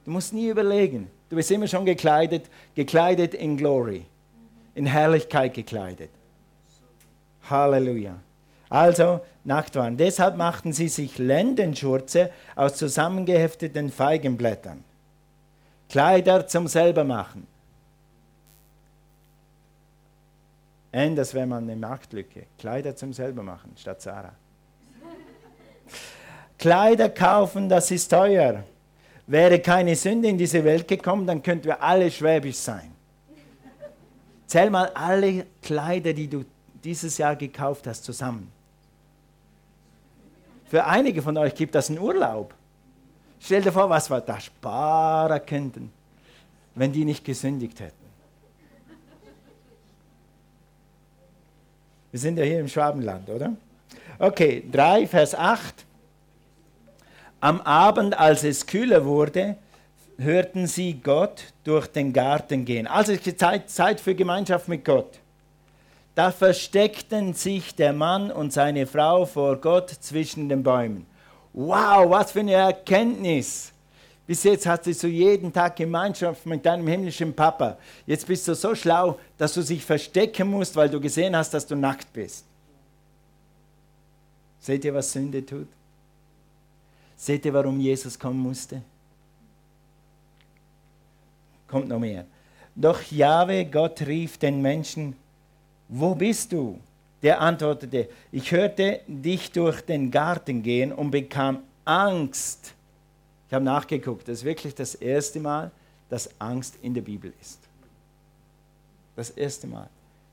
Du 0.04 0.10
musst 0.10 0.32
nie 0.32 0.48
überlegen. 0.48 1.08
Du 1.28 1.36
bist 1.36 1.50
immer 1.50 1.68
schon 1.68 1.84
gekleidet, 1.84 2.50
gekleidet 2.74 3.34
in 3.34 3.56
Glory, 3.56 4.04
in 4.74 4.86
Herrlichkeit 4.86 5.54
gekleidet. 5.54 6.10
Halleluja. 7.48 8.16
Also 8.68 9.20
nackt 9.44 9.76
waren. 9.76 9.96
Deshalb 9.96 10.36
machten 10.36 10.72
sie 10.72 10.88
sich 10.88 11.18
Lendenschurze 11.18 12.30
aus 12.56 12.74
zusammengehefteten 12.74 13.90
Feigenblättern. 13.90 14.82
Kleider 15.92 16.46
zum 16.46 16.68
selbermachen. 16.68 17.46
Und 20.90 21.16
das 21.16 21.34
wäre 21.34 21.46
mal 21.46 21.58
eine 21.58 21.76
Marktlücke. 21.76 22.46
Kleider 22.58 22.96
zum 22.96 23.12
selbermachen 23.12 23.76
statt 23.76 24.00
Sarah. 24.00 24.34
Kleider 26.58 27.10
kaufen, 27.10 27.68
das 27.68 27.90
ist 27.90 28.08
teuer. 28.08 28.64
Wäre 29.26 29.58
keine 29.58 29.94
Sünde 29.94 30.28
in 30.28 30.38
diese 30.38 30.64
Welt 30.64 30.88
gekommen, 30.88 31.26
dann 31.26 31.42
könnten 31.42 31.66
wir 31.66 31.82
alle 31.82 32.10
schwäbisch 32.10 32.56
sein. 32.56 32.90
Zähl 34.46 34.70
mal 34.70 34.86
alle 34.94 35.44
Kleider, 35.60 36.14
die 36.14 36.28
du 36.28 36.46
dieses 36.82 37.18
Jahr 37.18 37.36
gekauft 37.36 37.86
hast, 37.86 38.02
zusammen. 38.04 38.50
Für 40.64 40.86
einige 40.86 41.20
von 41.20 41.36
euch 41.36 41.54
gibt 41.54 41.74
das 41.74 41.90
einen 41.90 41.98
Urlaub. 41.98 42.54
Stell 43.44 43.60
dir 43.60 43.72
vor, 43.72 43.90
was 43.90 44.08
wir 44.08 44.20
da 44.20 44.38
sparen 44.38 45.44
könnten, 45.44 45.92
wenn 46.76 46.92
die 46.92 47.04
nicht 47.04 47.24
gesündigt 47.24 47.80
hätten. 47.80 47.96
Wir 52.12 52.20
sind 52.20 52.38
ja 52.38 52.44
hier 52.44 52.60
im 52.60 52.68
Schwabenland, 52.68 53.28
oder? 53.28 53.54
Okay, 54.18 54.62
3, 54.70 55.08
Vers 55.08 55.34
8. 55.34 55.84
Am 57.40 57.60
Abend, 57.62 58.16
als 58.16 58.44
es 58.44 58.64
kühler 58.64 59.04
wurde, 59.04 59.56
hörten 60.18 60.68
sie 60.68 61.00
Gott 61.02 61.52
durch 61.64 61.88
den 61.88 62.12
Garten 62.12 62.64
gehen. 62.64 62.86
Also 62.86 63.16
Zeit, 63.16 63.68
Zeit 63.70 64.00
für 64.00 64.14
Gemeinschaft 64.14 64.68
mit 64.68 64.84
Gott. 64.84 65.18
Da 66.14 66.30
versteckten 66.30 67.32
sich 67.32 67.74
der 67.74 67.92
Mann 67.92 68.30
und 68.30 68.52
seine 68.52 68.86
Frau 68.86 69.24
vor 69.24 69.56
Gott 69.56 69.90
zwischen 69.90 70.48
den 70.48 70.62
Bäumen. 70.62 71.06
Wow, 71.52 72.10
was 72.10 72.32
für 72.32 72.40
eine 72.40 72.52
Erkenntnis! 72.52 73.72
Bis 74.26 74.44
jetzt 74.44 74.66
hast 74.66 74.86
du 74.86 75.08
jeden 75.08 75.52
Tag 75.52 75.76
Gemeinschaft 75.76 76.46
mit 76.46 76.64
deinem 76.64 76.86
himmlischen 76.86 77.34
Papa. 77.34 77.76
Jetzt 78.06 78.26
bist 78.26 78.46
du 78.48 78.54
so 78.54 78.74
schlau, 78.74 79.18
dass 79.36 79.54
du 79.54 79.62
dich 79.62 79.84
verstecken 79.84 80.48
musst, 80.48 80.76
weil 80.76 80.88
du 80.88 81.00
gesehen 81.00 81.36
hast, 81.36 81.52
dass 81.52 81.66
du 81.66 81.74
nackt 81.74 82.12
bist. 82.12 82.44
Seht 84.60 84.84
ihr, 84.84 84.94
was 84.94 85.12
Sünde 85.12 85.44
tut? 85.44 85.66
Seht 87.16 87.44
ihr, 87.44 87.52
warum 87.52 87.80
Jesus 87.80 88.18
kommen 88.18 88.38
musste? 88.38 88.80
Kommt 91.66 91.88
noch 91.88 91.98
mehr. 91.98 92.24
Doch 92.74 93.02
Jahwe, 93.10 93.66
Gott 93.66 94.00
rief 94.02 94.38
den 94.38 94.62
Menschen 94.62 95.16
wo 95.94 96.14
bist 96.14 96.50
du? 96.52 96.78
Der 97.22 97.40
antwortete, 97.40 98.08
ich 98.32 98.50
hörte 98.50 99.00
dich 99.06 99.52
durch 99.52 99.80
den 99.82 100.10
Garten 100.10 100.62
gehen 100.62 100.92
und 100.92 101.10
bekam 101.10 101.62
Angst. 101.84 102.74
Ich 103.48 103.54
habe 103.54 103.64
nachgeguckt, 103.64 104.26
das 104.28 104.38
ist 104.38 104.44
wirklich 104.44 104.74
das 104.74 104.94
erste 104.94 105.38
Mal, 105.38 105.70
dass 106.08 106.28
Angst 106.40 106.76
in 106.82 106.94
der 106.94 107.02
Bibel 107.02 107.32
ist. 107.40 107.58
Das 109.14 109.30
erste 109.30 109.66
Mal. 109.66 109.88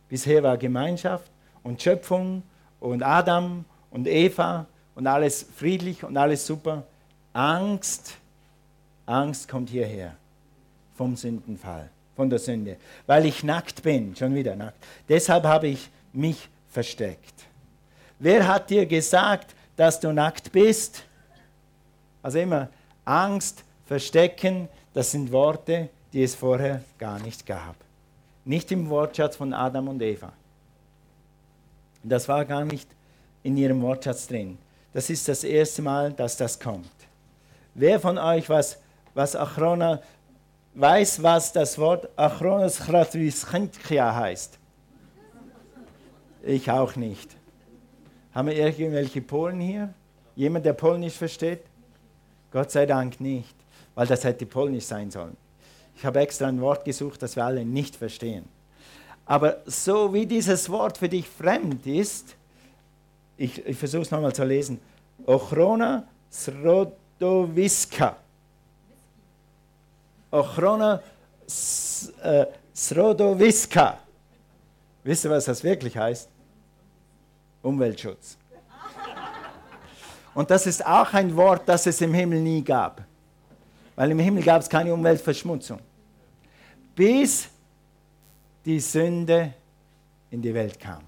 Bisher 0.07 0.41
war 0.41 0.57
Gemeinschaft 0.57 1.29
und 1.63 1.81
Schöpfung 1.81 2.41
und 2.79 3.03
Adam 3.03 3.65
und 3.91 4.07
Eva 4.07 4.65
und 4.95 5.05
alles 5.05 5.45
friedlich 5.55 6.03
und 6.03 6.17
alles 6.17 6.45
super. 6.45 6.83
Angst, 7.33 8.15
Angst 9.05 9.47
kommt 9.47 9.69
hierher 9.69 10.15
vom 10.95 11.15
Sündenfall 11.15 11.89
von 12.15 12.29
der 12.29 12.39
Sünde, 12.39 12.77
weil 13.05 13.25
ich 13.25 13.43
nackt 13.43 13.83
bin, 13.83 14.15
schon 14.15 14.35
wieder 14.35 14.55
nackt. 14.55 14.83
Deshalb 15.07 15.45
habe 15.45 15.67
ich 15.67 15.89
mich 16.11 16.49
versteckt. 16.69 17.33
Wer 18.19 18.47
hat 18.47 18.69
dir 18.69 18.85
gesagt, 18.85 19.55
dass 19.75 19.99
du 19.99 20.11
nackt 20.11 20.51
bist? 20.51 21.03
Also 22.21 22.39
immer 22.39 22.69
Angst, 23.05 23.63
Verstecken, 23.85 24.69
das 24.93 25.09
sind 25.11 25.31
Worte, 25.31 25.89
die 26.13 26.21
es 26.21 26.35
vorher 26.35 26.83
gar 26.99 27.19
nicht 27.19 27.43
gab. 27.45 27.75
Nicht 28.45 28.71
im 28.71 28.87
Wortschatz 28.89 29.35
von 29.35 29.51
Adam 29.51 29.87
und 29.87 30.01
Eva. 30.01 30.31
Das 32.03 32.27
war 32.27 32.45
gar 32.45 32.65
nicht 32.65 32.87
in 33.41 33.57
ihrem 33.57 33.81
Wortschatz 33.81 34.27
drin. 34.27 34.59
Das 34.93 35.09
ist 35.09 35.27
das 35.27 35.43
erste 35.43 35.81
Mal, 35.81 36.13
dass 36.13 36.37
das 36.37 36.59
kommt. 36.59 36.91
Wer 37.73 37.99
von 37.99 38.17
euch, 38.19 38.47
was, 38.47 38.77
was 39.15 39.35
Achrona 39.35 40.01
weiß, 40.75 41.23
was 41.23 41.51
das 41.51 41.77
Wort 41.79 42.09
Achronos 42.15 42.79
Chratoischentia 42.79 44.13
heißt? 44.13 44.58
Ich 46.43 46.69
auch 46.71 46.95
nicht. 46.95 47.35
Haben 48.33 48.47
wir 48.49 48.55
irgendwelche 48.55 49.21
Polen 49.21 49.59
hier? 49.59 49.93
Jemand, 50.35 50.65
der 50.65 50.73
Polnisch 50.73 51.15
versteht? 51.15 51.61
Gott 52.51 52.71
sei 52.71 52.85
Dank 52.85 53.19
nicht, 53.19 53.55
weil 53.95 54.07
das 54.07 54.23
hätte 54.23 54.45
Polnisch 54.45 54.85
sein 54.85 55.11
sollen. 55.11 55.35
Ich 55.95 56.05
habe 56.05 56.19
extra 56.19 56.47
ein 56.47 56.61
Wort 56.61 56.85
gesucht, 56.85 57.21
das 57.21 57.35
wir 57.35 57.43
alle 57.43 57.65
nicht 57.65 57.95
verstehen. 57.95 58.45
Aber 59.25 59.57
so 59.65 60.13
wie 60.13 60.25
dieses 60.25 60.69
Wort 60.69 60.97
für 60.97 61.09
dich 61.09 61.27
fremd 61.27 61.85
ist, 61.85 62.35
ich, 63.37 63.65
ich 63.65 63.77
versuche 63.77 64.03
es 64.03 64.11
nochmal 64.11 64.33
zu 64.33 64.43
lesen, 64.43 64.79
Ochrona 65.25 66.07
Srodowiska. 66.31 68.15
Ochrona 70.31 71.01
äh, 72.23 72.45
Srodowiska. 72.75 73.99
Wisst 75.03 75.25
ihr, 75.25 75.31
was 75.31 75.45
das 75.45 75.63
wirklich 75.63 75.97
heißt? 75.97 76.29
Umweltschutz. 77.61 78.37
Und 80.33 80.49
das 80.49 80.67
ist 80.67 80.85
auch 80.85 81.13
ein 81.13 81.35
Wort, 81.35 81.63
das 81.67 81.85
es 81.85 82.01
im 82.01 82.13
Himmel 82.13 82.41
nie 82.41 82.63
gab. 82.63 83.03
Weil 83.95 84.11
im 84.11 84.19
Himmel 84.19 84.43
gab 84.43 84.61
es 84.61 84.69
keine 84.69 84.93
Umweltverschmutzung. 84.93 85.79
Bis 86.95 87.49
die 88.65 88.79
Sünde 88.79 89.53
in 90.31 90.41
die 90.41 90.53
Welt 90.53 90.79
kam. 90.79 91.03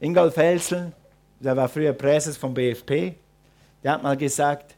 Ingolf 0.00 0.36
Elsel, 0.36 0.92
der 1.38 1.56
war 1.56 1.68
früher 1.68 1.92
Präses 1.92 2.36
vom 2.36 2.52
BFP, 2.52 3.14
der 3.82 3.92
hat 3.92 4.02
mal 4.02 4.16
gesagt, 4.16 4.74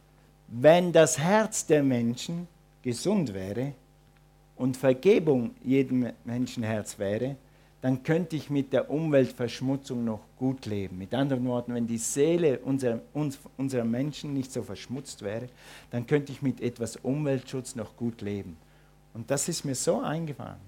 wenn 0.47 0.91
das 0.91 1.17
Herz 1.17 1.65
der 1.65 1.83
Menschen 1.83 2.47
gesund 2.81 3.33
wäre 3.33 3.73
und 4.55 4.77
Vergebung 4.77 5.55
jedem 5.63 6.11
Menschenherz 6.23 6.99
wäre, 6.99 7.35
dann 7.83 8.01
könnte 8.01 8.37
ich 8.37 8.49
mit 8.49 8.71
der 8.71 8.89
Umweltverschmutzung 8.89 10.05
noch 10.05 10.21
gut 10.37 10.65
leben. 10.65 10.97
Mit 10.97 11.13
anderen 11.13 11.45
Worten, 11.45 11.73
wenn 11.73 11.85
die 11.85 11.97
Seele 11.97 12.59
unserer, 12.59 13.01
uns, 13.11 13.37
unserer 13.57 13.83
Menschen 13.83 14.33
nicht 14.33 14.53
so 14.53 14.63
verschmutzt 14.63 15.21
wäre, 15.21 15.49
dann 15.91 16.07
könnte 16.07 16.31
ich 16.31 16.41
mit 16.41 16.61
etwas 16.61 16.95
Umweltschutz 16.95 17.75
noch 17.75 17.97
gut 17.97 18.21
leben. 18.21 18.55
Und 19.13 19.29
das 19.29 19.49
ist 19.49 19.65
mir 19.65 19.75
so 19.75 19.99
eingefahren. 19.99 20.61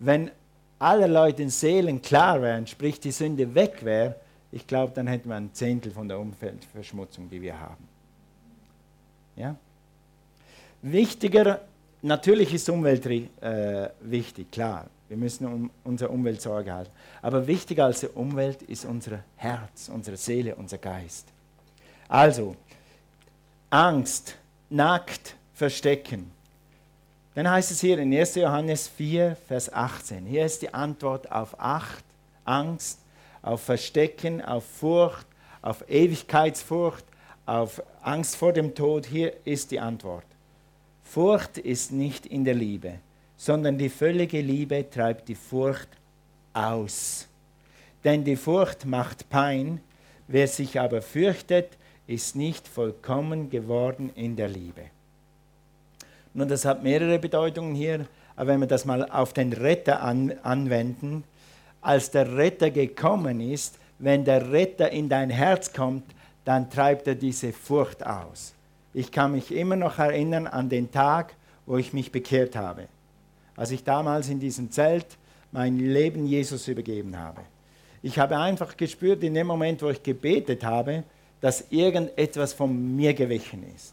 Wenn 0.00 0.30
alle 0.78 1.06
Leute 1.06 1.48
Seelen 1.48 2.02
klar 2.02 2.42
wären, 2.42 2.66
sprich 2.66 3.00
die 3.00 3.10
Sünde 3.10 3.54
weg 3.54 3.82
wäre, 3.82 4.16
ich 4.50 4.66
glaube, 4.66 4.92
dann 4.94 5.06
hätten 5.06 5.30
wir 5.30 5.36
ein 5.36 5.54
Zehntel 5.54 5.92
von 5.92 6.08
der 6.08 6.18
Umweltverschmutzung, 6.20 7.30
die 7.30 7.40
wir 7.40 7.58
haben. 7.58 7.88
Ja? 9.36 9.56
Wichtiger, 10.82 11.62
natürlich 12.02 12.52
ist 12.52 12.68
Umwelt 12.68 13.06
äh, 13.06 13.88
wichtig, 14.02 14.50
klar. 14.50 14.90
Wir 15.12 15.18
müssen 15.18 15.46
um 15.46 15.70
unsere 15.84 16.10
Umwelt 16.10 16.40
Sorge 16.40 16.72
halten. 16.72 16.90
Aber 17.20 17.46
wichtiger 17.46 17.84
als 17.84 18.00
die 18.00 18.06
Umwelt 18.06 18.62
ist 18.62 18.86
unser 18.86 19.22
Herz, 19.36 19.90
unsere 19.92 20.16
Seele, 20.16 20.54
unser 20.54 20.78
Geist. 20.78 21.28
Also, 22.08 22.56
Angst, 23.68 24.36
nackt 24.70 25.36
verstecken. 25.52 26.30
Dann 27.34 27.50
heißt 27.50 27.72
es 27.72 27.82
hier 27.82 27.98
in 27.98 28.10
1. 28.10 28.36
Johannes 28.36 28.88
4, 28.88 29.36
Vers 29.48 29.70
18. 29.70 30.24
Hier 30.24 30.46
ist 30.46 30.62
die 30.62 30.72
Antwort 30.72 31.30
auf 31.30 31.60
Acht, 31.60 32.04
Angst, 32.46 32.98
auf 33.42 33.60
Verstecken, 33.60 34.40
auf 34.40 34.64
Furcht, 34.64 35.26
auf 35.60 35.86
Ewigkeitsfurcht, 35.90 37.04
auf 37.44 37.82
Angst 38.00 38.36
vor 38.36 38.54
dem 38.54 38.74
Tod. 38.74 39.04
Hier 39.04 39.34
ist 39.44 39.72
die 39.72 39.80
Antwort. 39.80 40.24
Furcht 41.04 41.58
ist 41.58 41.92
nicht 41.92 42.24
in 42.24 42.46
der 42.46 42.54
Liebe, 42.54 42.94
sondern 43.42 43.76
die 43.76 43.88
völlige 43.88 44.40
Liebe 44.40 44.88
treibt 44.88 45.28
die 45.28 45.34
Furcht 45.34 45.88
aus. 46.52 47.26
Denn 48.04 48.22
die 48.22 48.36
Furcht 48.36 48.86
macht 48.86 49.28
Pein, 49.30 49.80
wer 50.28 50.46
sich 50.46 50.78
aber 50.78 51.02
fürchtet, 51.02 51.70
ist 52.06 52.36
nicht 52.36 52.68
vollkommen 52.68 53.50
geworden 53.50 54.12
in 54.14 54.36
der 54.36 54.46
Liebe. 54.46 54.82
Nun, 56.34 56.46
das 56.46 56.64
hat 56.64 56.84
mehrere 56.84 57.18
Bedeutungen 57.18 57.74
hier, 57.74 58.06
aber 58.36 58.50
wenn 58.50 58.60
wir 58.60 58.68
das 58.68 58.84
mal 58.84 59.10
auf 59.10 59.32
den 59.32 59.52
Retter 59.52 60.04
an, 60.04 60.32
anwenden, 60.44 61.24
als 61.80 62.12
der 62.12 62.36
Retter 62.36 62.70
gekommen 62.70 63.40
ist, 63.40 63.76
wenn 63.98 64.24
der 64.24 64.52
Retter 64.52 64.92
in 64.92 65.08
dein 65.08 65.30
Herz 65.30 65.72
kommt, 65.72 66.04
dann 66.44 66.70
treibt 66.70 67.08
er 67.08 67.16
diese 67.16 67.52
Furcht 67.52 68.06
aus. 68.06 68.54
Ich 68.94 69.10
kann 69.10 69.32
mich 69.32 69.50
immer 69.52 69.74
noch 69.74 69.98
erinnern 69.98 70.46
an 70.46 70.68
den 70.68 70.92
Tag, 70.92 71.34
wo 71.66 71.76
ich 71.76 71.92
mich 71.92 72.12
bekehrt 72.12 72.54
habe. 72.54 72.86
Als 73.56 73.70
ich 73.70 73.84
damals 73.84 74.28
in 74.28 74.40
diesem 74.40 74.70
Zelt 74.70 75.06
mein 75.50 75.78
Leben 75.78 76.26
Jesus 76.26 76.66
übergeben 76.68 77.18
habe. 77.18 77.42
Ich 78.02 78.18
habe 78.18 78.36
einfach 78.38 78.76
gespürt, 78.76 79.22
in 79.22 79.34
dem 79.34 79.46
Moment, 79.46 79.82
wo 79.82 79.90
ich 79.90 80.02
gebetet 80.02 80.64
habe, 80.64 81.04
dass 81.40 81.64
irgendetwas 81.70 82.52
von 82.52 82.96
mir 82.96 83.14
gewichen 83.14 83.64
ist. 83.74 83.92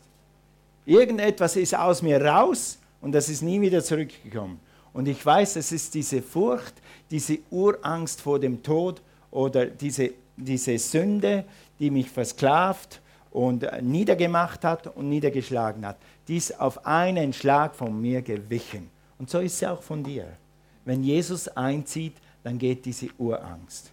Irgendetwas 0.86 1.56
ist 1.56 1.76
aus 1.78 2.02
mir 2.02 2.24
raus 2.24 2.80
und 3.02 3.12
das 3.12 3.30
ist 3.30 3.42
nie 3.42 3.62
wieder 3.62 3.84
zurückgekommen. 3.84 4.60
Und 4.94 5.08
ich 5.08 5.24
weiß, 5.24 5.58
es 5.58 5.72
ist 5.72 5.94
diese 5.94 6.22
Furcht, 6.22 6.74
diese 7.12 7.40
Urangst 7.52 8.22
vor 8.22 8.40
dem 8.40 8.64
Tod 8.64 9.02
oder 9.30 9.66
diese, 9.68 10.12
diese 10.36 10.78
Sünde, 10.80 11.46
die 11.80 11.92
mich 11.92 12.10
versklavt 12.10 13.02
und 13.32 13.66
niedergemacht 13.82 14.64
hat 14.64 14.88
und 14.96 15.10
niedergeschlagen 15.10 15.86
hat. 15.86 15.98
Die 16.28 16.38
ist 16.38 16.60
auf 16.60 16.86
einen 16.86 17.34
Schlag 17.34 17.76
von 17.76 18.00
mir 18.02 18.22
gewichen. 18.22 18.90
Und 19.20 19.30
so 19.30 19.40
ist 19.40 19.62
es 19.62 19.68
auch 19.68 19.84
von 19.84 20.04
dir. 20.04 20.26
Wenn 20.86 21.04
Jesus 21.04 21.48
einzieht, 21.50 22.16
dann 22.44 22.58
geht 22.58 22.86
diese 22.86 23.10
Urangst. 23.18 23.92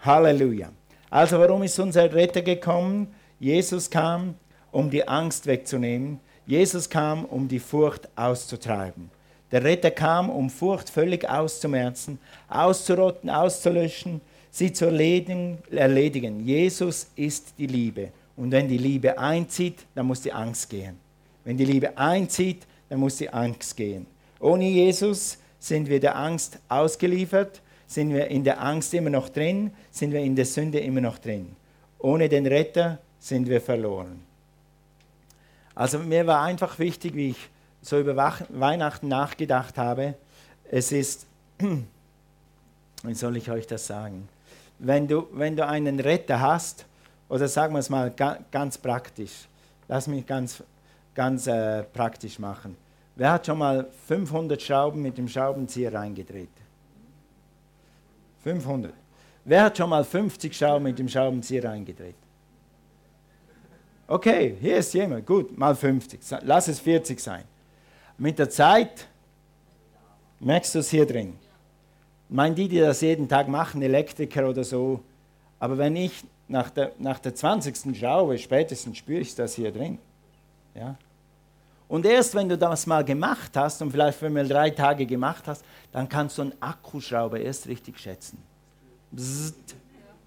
Halleluja. 0.00 0.70
Also 1.10 1.38
warum 1.38 1.62
ist 1.62 1.78
unser 1.78 2.12
Retter 2.12 2.42
gekommen? 2.42 3.14
Jesus 3.38 3.88
kam, 3.88 4.34
um 4.72 4.90
die 4.90 5.06
Angst 5.06 5.46
wegzunehmen. 5.46 6.18
Jesus 6.46 6.88
kam, 6.88 7.24
um 7.24 7.46
die 7.46 7.58
Furcht 7.58 8.08
auszutreiben. 8.16 9.10
Der 9.52 9.62
Retter 9.62 9.90
kam, 9.90 10.30
um 10.30 10.50
Furcht 10.50 10.90
völlig 10.90 11.28
auszumerzen, 11.28 12.18
auszurotten, 12.48 13.30
auszulöschen, 13.30 14.20
sie 14.50 14.72
zu 14.72 14.86
erledigen. 14.86 16.44
Jesus 16.44 17.10
ist 17.14 17.54
die 17.58 17.66
Liebe. 17.66 18.10
Und 18.36 18.50
wenn 18.50 18.68
die 18.68 18.78
Liebe 18.78 19.18
einzieht, 19.18 19.86
dann 19.94 20.06
muss 20.06 20.22
die 20.22 20.32
Angst 20.32 20.68
gehen. 20.68 20.98
Wenn 21.44 21.56
die 21.56 21.64
Liebe 21.64 21.96
einzieht, 21.96 22.66
dann 22.88 23.00
muss 23.00 23.16
die 23.16 23.30
Angst 23.30 23.76
gehen. 23.76 24.06
Ohne 24.40 24.68
Jesus 24.68 25.38
sind 25.58 25.88
wir 25.88 26.00
der 26.00 26.16
Angst 26.16 26.58
ausgeliefert, 26.68 27.62
sind 27.86 28.12
wir 28.12 28.28
in 28.28 28.44
der 28.44 28.62
Angst 28.62 28.94
immer 28.94 29.10
noch 29.10 29.28
drin, 29.28 29.72
sind 29.90 30.12
wir 30.12 30.20
in 30.20 30.36
der 30.36 30.46
Sünde 30.46 30.80
immer 30.80 31.00
noch 31.00 31.18
drin. 31.18 31.54
Ohne 31.98 32.28
den 32.28 32.46
Retter 32.46 32.98
sind 33.18 33.48
wir 33.48 33.60
verloren. 33.60 34.22
Also 35.74 35.98
mir 35.98 36.26
war 36.26 36.42
einfach 36.42 36.78
wichtig, 36.78 37.14
wie 37.14 37.30
ich 37.30 37.50
so 37.82 38.00
über 38.00 38.16
Weihnachten 38.16 39.08
nachgedacht 39.08 39.78
habe, 39.78 40.14
es 40.70 40.90
ist, 40.90 41.26
wie 43.02 43.14
soll 43.14 43.36
ich 43.36 43.50
euch 43.50 43.66
das 43.66 43.86
sagen, 43.86 44.28
wenn 44.78 45.06
du, 45.06 45.26
wenn 45.32 45.56
du 45.56 45.66
einen 45.66 46.00
Retter 46.00 46.40
hast, 46.40 46.86
oder 47.28 47.48
sagen 47.48 47.74
wir 47.74 47.80
es 47.80 47.90
mal 47.90 48.12
ganz 48.50 48.78
praktisch, 48.78 49.48
lass 49.88 50.06
mich 50.06 50.26
ganz, 50.26 50.62
ganz 51.16 51.48
äh, 51.48 51.82
praktisch 51.82 52.38
machen. 52.38 52.76
Wer 53.16 53.32
hat 53.32 53.46
schon 53.46 53.58
mal 53.58 53.88
500 54.06 54.60
Schrauben 54.62 55.02
mit 55.02 55.18
dem 55.18 55.26
Schraubenzieher 55.26 55.92
reingedreht? 55.92 56.50
500. 58.44 58.92
Wer 59.44 59.64
hat 59.64 59.76
schon 59.76 59.90
mal 59.90 60.04
50 60.04 60.56
Schrauben 60.56 60.84
mit 60.84 60.98
dem 60.98 61.08
Schraubenzieher 61.08 61.64
reingedreht? 61.64 62.14
Okay, 64.06 64.56
hier 64.60 64.76
ist 64.76 64.94
jemand, 64.94 65.26
gut, 65.26 65.56
mal 65.58 65.74
50, 65.74 66.20
lass 66.42 66.68
es 66.68 66.78
40 66.78 67.18
sein. 67.18 67.42
Mit 68.18 68.38
der 68.38 68.48
Zeit 68.48 69.08
merkst 70.38 70.76
du 70.76 70.78
es 70.78 70.90
hier 70.90 71.06
drin. 71.06 71.34
Ich 72.28 72.34
meine, 72.34 72.54
die, 72.54 72.68
die 72.68 72.78
das 72.78 73.00
jeden 73.00 73.28
Tag 73.28 73.48
machen, 73.48 73.82
Elektriker 73.82 74.48
oder 74.48 74.62
so, 74.62 75.00
aber 75.58 75.78
wenn 75.78 75.96
ich 75.96 76.24
nach 76.46 76.70
der, 76.70 76.92
nach 76.98 77.18
der 77.18 77.34
20. 77.34 77.98
Schraube, 77.98 78.38
spätestens 78.38 78.98
spüre 78.98 79.20
ich 79.20 79.34
das 79.34 79.54
hier 79.54 79.72
drin. 79.72 79.98
Ja? 80.74 80.96
Und 81.88 82.04
erst 82.04 82.34
wenn 82.34 82.48
du 82.48 82.58
das 82.58 82.86
mal 82.86 83.04
gemacht 83.04 83.56
hast 83.56 83.80
und 83.80 83.90
vielleicht 83.92 84.20
wenn 84.20 84.34
du 84.34 84.46
drei 84.46 84.70
Tage 84.70 85.06
gemacht 85.06 85.44
hast, 85.46 85.64
dann 85.92 86.08
kannst 86.08 86.38
du 86.38 86.42
einen 86.42 86.52
Akkuschrauber 86.60 87.38
erst 87.38 87.68
richtig 87.68 87.98
schätzen. 87.98 88.38
Bzzzt, 89.12 89.76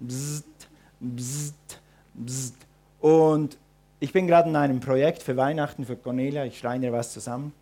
bzzzt, 0.00 0.68
bzzzt, 1.00 1.80
bzzzt. 2.14 2.56
Und 3.00 3.58
ich 3.98 4.12
bin 4.12 4.26
gerade 4.26 4.48
in 4.48 4.56
einem 4.56 4.80
Projekt 4.80 5.22
für 5.22 5.36
Weihnachten 5.36 5.84
für 5.84 5.96
Cornelia, 5.96 6.44
ich 6.44 6.58
schreine 6.58 6.90
was 6.92 7.12
zusammen. 7.12 7.52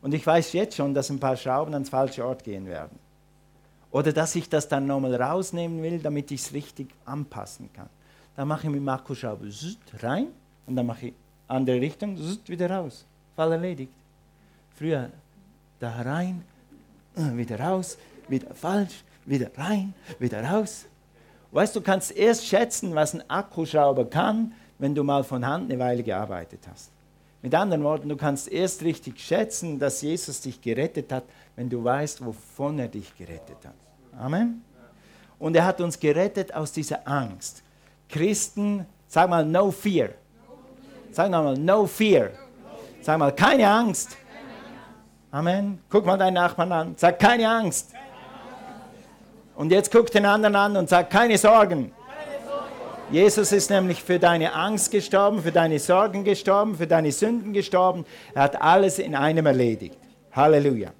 Und 0.00 0.14
ich 0.14 0.24
weiß 0.24 0.52
jetzt 0.52 0.76
schon, 0.76 0.94
dass 0.94 1.10
ein 1.10 1.18
paar 1.18 1.36
Schrauben 1.36 1.74
ans 1.74 1.88
falsche 1.88 2.24
Ort 2.24 2.44
gehen 2.44 2.66
werden. 2.66 2.96
Oder 3.90 4.12
dass 4.12 4.36
ich 4.36 4.48
das 4.48 4.68
dann 4.68 4.86
nochmal 4.86 5.14
rausnehmen 5.20 5.82
will, 5.82 5.98
damit 5.98 6.30
ich 6.30 6.42
es 6.42 6.52
richtig 6.52 6.94
anpassen 7.04 7.72
kann. 7.72 7.88
Dann 8.36 8.46
mache 8.46 8.66
ich 8.66 8.70
mit 8.70 8.80
dem 8.80 8.88
Akkuschrauber 8.88 9.46
rein 10.00 10.28
und 10.66 10.76
dann 10.76 10.86
mache 10.86 11.08
ich 11.08 11.14
andere 11.48 11.80
Richtung, 11.80 12.16
wieder 12.46 12.70
raus. 12.70 13.04
Fall 13.38 13.52
erledigt. 13.52 13.92
Früher 14.74 15.10
da 15.78 16.02
rein, 16.02 16.42
wieder 17.14 17.60
raus, 17.60 17.96
wieder 18.26 18.52
falsch, 18.52 19.04
wieder 19.26 19.48
rein, 19.56 19.94
wieder 20.18 20.42
raus. 20.42 20.86
Weißt 21.52 21.76
du, 21.76 21.80
kannst 21.80 22.10
erst 22.16 22.44
schätzen, 22.44 22.96
was 22.96 23.14
ein 23.14 23.22
Akkuschrauber 23.30 24.06
kann, 24.06 24.54
wenn 24.80 24.92
du 24.92 25.04
mal 25.04 25.22
von 25.22 25.46
Hand 25.46 25.70
eine 25.70 25.78
Weile 25.78 26.02
gearbeitet 26.02 26.66
hast. 26.68 26.90
Mit 27.40 27.54
anderen 27.54 27.84
Worten, 27.84 28.08
du 28.08 28.16
kannst 28.16 28.48
erst 28.48 28.82
richtig 28.82 29.20
schätzen, 29.20 29.78
dass 29.78 30.02
Jesus 30.02 30.40
dich 30.40 30.60
gerettet 30.60 31.12
hat, 31.12 31.22
wenn 31.54 31.70
du 31.70 31.84
weißt, 31.84 32.26
wovon 32.26 32.80
er 32.80 32.88
dich 32.88 33.16
gerettet 33.16 33.64
hat. 33.64 34.20
Amen. 34.20 34.64
Und 35.38 35.54
er 35.54 35.64
hat 35.64 35.80
uns 35.80 36.00
gerettet 36.00 36.52
aus 36.52 36.72
dieser 36.72 37.06
Angst. 37.06 37.62
Christen, 38.08 38.84
sag 39.06 39.30
mal, 39.30 39.44
no 39.44 39.70
fear. 39.70 40.08
Sag 41.12 41.30
mal, 41.30 41.56
no 41.56 41.86
fear. 41.86 42.32
Sag 43.00 43.18
mal, 43.18 43.32
keine 43.32 43.68
Angst. 43.68 44.16
Amen. 45.30 45.80
Guck 45.88 46.06
mal 46.06 46.16
deinen 46.16 46.34
Nachbarn 46.34 46.72
an. 46.72 46.94
Sag, 46.96 47.18
keine 47.18 47.48
Angst. 47.48 47.92
Und 49.54 49.72
jetzt 49.72 49.90
guck 49.90 50.10
den 50.10 50.24
anderen 50.24 50.54
an 50.56 50.76
und 50.76 50.88
sag, 50.88 51.10
keine 51.10 51.36
Sorgen. 51.36 51.92
Jesus 53.10 53.52
ist 53.52 53.70
nämlich 53.70 54.02
für 54.02 54.18
deine 54.18 54.52
Angst 54.52 54.90
gestorben, 54.90 55.42
für 55.42 55.50
deine 55.50 55.78
Sorgen 55.78 56.24
gestorben, 56.24 56.76
für 56.76 56.86
deine 56.86 57.10
Sünden 57.10 57.52
gestorben. 57.52 58.04
Er 58.34 58.42
hat 58.42 58.60
alles 58.60 58.98
in 58.98 59.14
einem 59.14 59.46
erledigt. 59.46 59.98
Halleluja. 60.32 60.90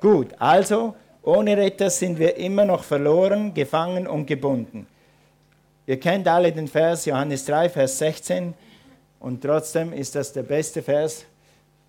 Gut, 0.00 0.28
also 0.38 0.94
ohne 1.22 1.56
Retter 1.56 1.90
sind 1.90 2.18
wir 2.18 2.36
immer 2.36 2.64
noch 2.64 2.82
verloren, 2.82 3.52
gefangen 3.52 4.06
und 4.06 4.26
gebunden. 4.26 4.86
Ihr 5.86 6.00
kennt 6.00 6.26
alle 6.26 6.50
den 6.50 6.66
Vers 6.66 7.04
Johannes 7.04 7.44
3, 7.44 7.68
Vers 7.68 7.98
16 7.98 8.54
und 9.18 9.42
trotzdem 9.42 9.92
ist 9.92 10.14
das 10.14 10.32
der 10.32 10.44
beste 10.44 10.82
Vers, 10.82 11.26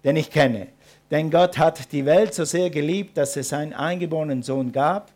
den 0.04 0.16
ich 0.16 0.30
kenne. 0.30 0.68
Denn 1.10 1.30
Gott 1.30 1.58
hat 1.58 1.92
die 1.92 2.06
Welt 2.06 2.34
so 2.34 2.46
sehr 2.46 2.70
geliebt, 2.70 3.18
dass 3.18 3.36
es 3.36 3.50
seinen 3.50 3.74
eingeborenen 3.74 4.44
Sohn 4.44 4.72
gab, 4.72 5.12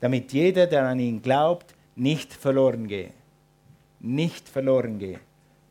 damit 0.00 0.32
jeder, 0.32 0.66
der 0.66 0.84
an 0.84 0.98
ihn 0.98 1.22
glaubt, 1.22 1.74
nicht 1.96 2.32
verloren 2.32 2.88
gehe 2.88 3.10
nicht 4.04 4.48
verloren 4.48 4.98
gehe. 4.98 5.18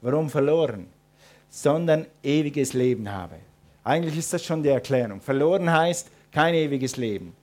Warum 0.01 0.29
verloren? 0.29 0.87
Sondern 1.49 2.07
ewiges 2.23 2.73
Leben 2.73 3.09
habe. 3.11 3.35
Eigentlich 3.83 4.17
ist 4.17 4.33
das 4.33 4.43
schon 4.43 4.63
die 4.63 4.69
Erklärung. 4.69 5.21
Verloren 5.21 5.71
heißt 5.71 6.09
kein 6.31 6.55
ewiges 6.55 6.97
Leben. 6.97 7.35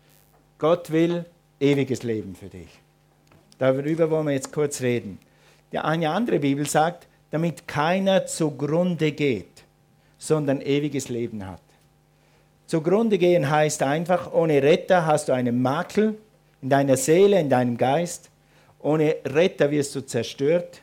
Gott 0.59 0.90
will 0.90 1.24
ewiges 1.61 2.02
Leben 2.02 2.35
für 2.35 2.48
dich. 2.48 2.68
Darüber 3.59 4.11
wollen 4.11 4.26
wir 4.26 4.35
jetzt 4.35 4.52
kurz 4.52 4.80
reden. 4.80 5.18
Eine 5.72 6.11
andere 6.11 6.40
Bibel 6.40 6.66
sagt, 6.66 7.06
damit 7.30 7.68
keiner 7.68 8.26
zugrunde 8.26 9.12
geht, 9.12 9.59
sondern 10.20 10.61
ewiges 10.61 11.09
Leben 11.09 11.44
hat. 11.46 11.62
Zugrunde 12.66 13.18
gehen 13.18 13.50
heißt 13.50 13.83
einfach, 13.83 14.33
ohne 14.33 14.62
Retter 14.62 15.06
hast 15.06 15.28
du 15.28 15.33
einen 15.33 15.61
Makel 15.61 16.16
in 16.62 16.68
deiner 16.68 16.96
Seele, 16.96 17.40
in 17.40 17.48
deinem 17.48 17.76
Geist. 17.76 18.30
Ohne 18.78 19.16
Retter 19.24 19.70
wirst 19.70 19.94
du 19.96 20.02
zerstört, 20.02 20.83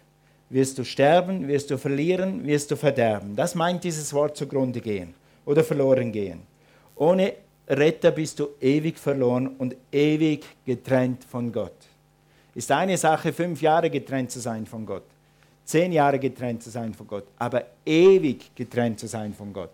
wirst 0.49 0.77
du 0.79 0.83
sterben, 0.83 1.47
wirst 1.47 1.71
du 1.71 1.77
verlieren, 1.77 2.45
wirst 2.45 2.71
du 2.71 2.75
verderben. 2.75 3.35
Das 3.35 3.55
meint 3.55 3.83
dieses 3.83 4.11
Wort 4.11 4.35
zugrunde 4.35 4.81
gehen 4.81 5.13
oder 5.45 5.63
verloren 5.63 6.11
gehen. 6.11 6.41
Ohne 6.95 7.33
Retter 7.69 8.11
bist 8.11 8.39
du 8.39 8.49
ewig 8.59 8.97
verloren 8.97 9.47
und 9.47 9.75
ewig 9.91 10.45
getrennt 10.65 11.23
von 11.23 11.51
Gott. 11.51 11.77
Ist 12.55 12.71
eine 12.71 12.97
Sache, 12.97 13.31
fünf 13.31 13.61
Jahre 13.61 13.89
getrennt 13.91 14.31
zu 14.31 14.39
sein 14.39 14.65
von 14.65 14.85
Gott, 14.85 15.05
zehn 15.67 15.91
Jahre 15.91 16.17
getrennt 16.17 16.63
zu 16.63 16.69
sein 16.69 16.93
von 16.93 17.07
Gott, 17.07 17.25
aber 17.37 17.65
ewig 17.85 18.55
getrennt 18.55 18.99
zu 18.99 19.07
sein 19.07 19.33
von 19.33 19.53
Gott. 19.53 19.69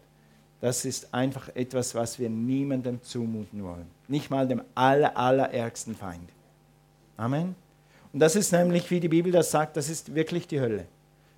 Das 0.59 0.85
ist 0.85 1.13
einfach 1.13 1.49
etwas, 1.55 1.93
was 1.93 2.17
wir 2.19 2.29
niemandem 2.29 3.01
zumuten 3.03 3.63
wollen. 3.63 3.85
Nicht 4.07 4.29
mal 4.29 4.47
dem 4.47 4.61
aller, 4.75 5.15
allerärgsten 5.15 5.95
Feind. 5.95 6.29
Amen. 7.15 7.55
Und 8.11 8.19
das 8.19 8.35
ist 8.35 8.51
nämlich, 8.51 8.89
wie 8.89 8.99
die 8.99 9.07
Bibel 9.07 9.31
das 9.31 9.51
sagt, 9.51 9.77
das 9.77 9.89
ist 9.89 10.15
wirklich 10.15 10.47
die 10.47 10.59
Hölle. 10.59 10.85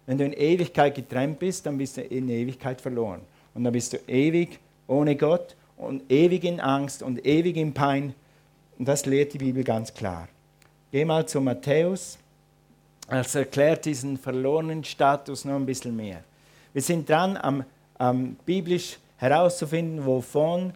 Wenn 0.05 0.17
du 0.17 0.25
in 0.25 0.33
Ewigkeit 0.33 0.95
getrennt 0.95 1.39
bist, 1.39 1.65
dann 1.65 1.77
bist 1.77 1.97
du 1.97 2.01
in 2.01 2.29
Ewigkeit 2.29 2.79
verloren. 2.79 3.21
Und 3.53 3.63
dann 3.63 3.73
bist 3.73 3.93
du 3.93 3.97
ewig 4.07 4.59
ohne 4.87 5.15
Gott 5.15 5.55
und 5.75 6.09
ewig 6.11 6.43
in 6.43 6.59
Angst 6.59 7.01
und 7.01 7.25
ewig 7.25 7.57
in 7.57 7.73
Pein. 7.73 8.13
Und 8.77 8.87
das 8.87 9.05
lehrt 9.05 9.33
die 9.33 9.39
Bibel 9.39 9.63
ganz 9.63 9.93
klar. 9.93 10.29
Geh 10.91 11.03
mal 11.03 11.27
zu 11.27 11.41
Matthäus. 11.41 12.19
Es 13.07 13.35
erklärt 13.35 13.85
diesen 13.85 14.17
verlorenen 14.17 14.83
Status 14.83 15.45
noch 15.45 15.55
ein 15.55 15.65
bisschen 15.65 15.95
mehr. 15.95 16.23
Wir 16.73 16.81
sind 16.81 17.07
dran, 17.07 17.37
am, 17.37 17.63
am 17.97 18.35
biblisch 18.45 18.97
herauszufinden, 19.17 20.05
wovon 20.05 20.73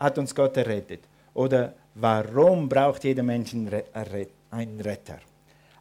hat 0.00 0.18
uns 0.18 0.34
Gott 0.34 0.56
errettet. 0.56 1.00
Oder 1.34 1.74
warum 1.94 2.68
braucht 2.68 3.04
jeder 3.04 3.22
Mensch 3.22 3.52
einen 3.54 4.80
Retter. 4.80 5.18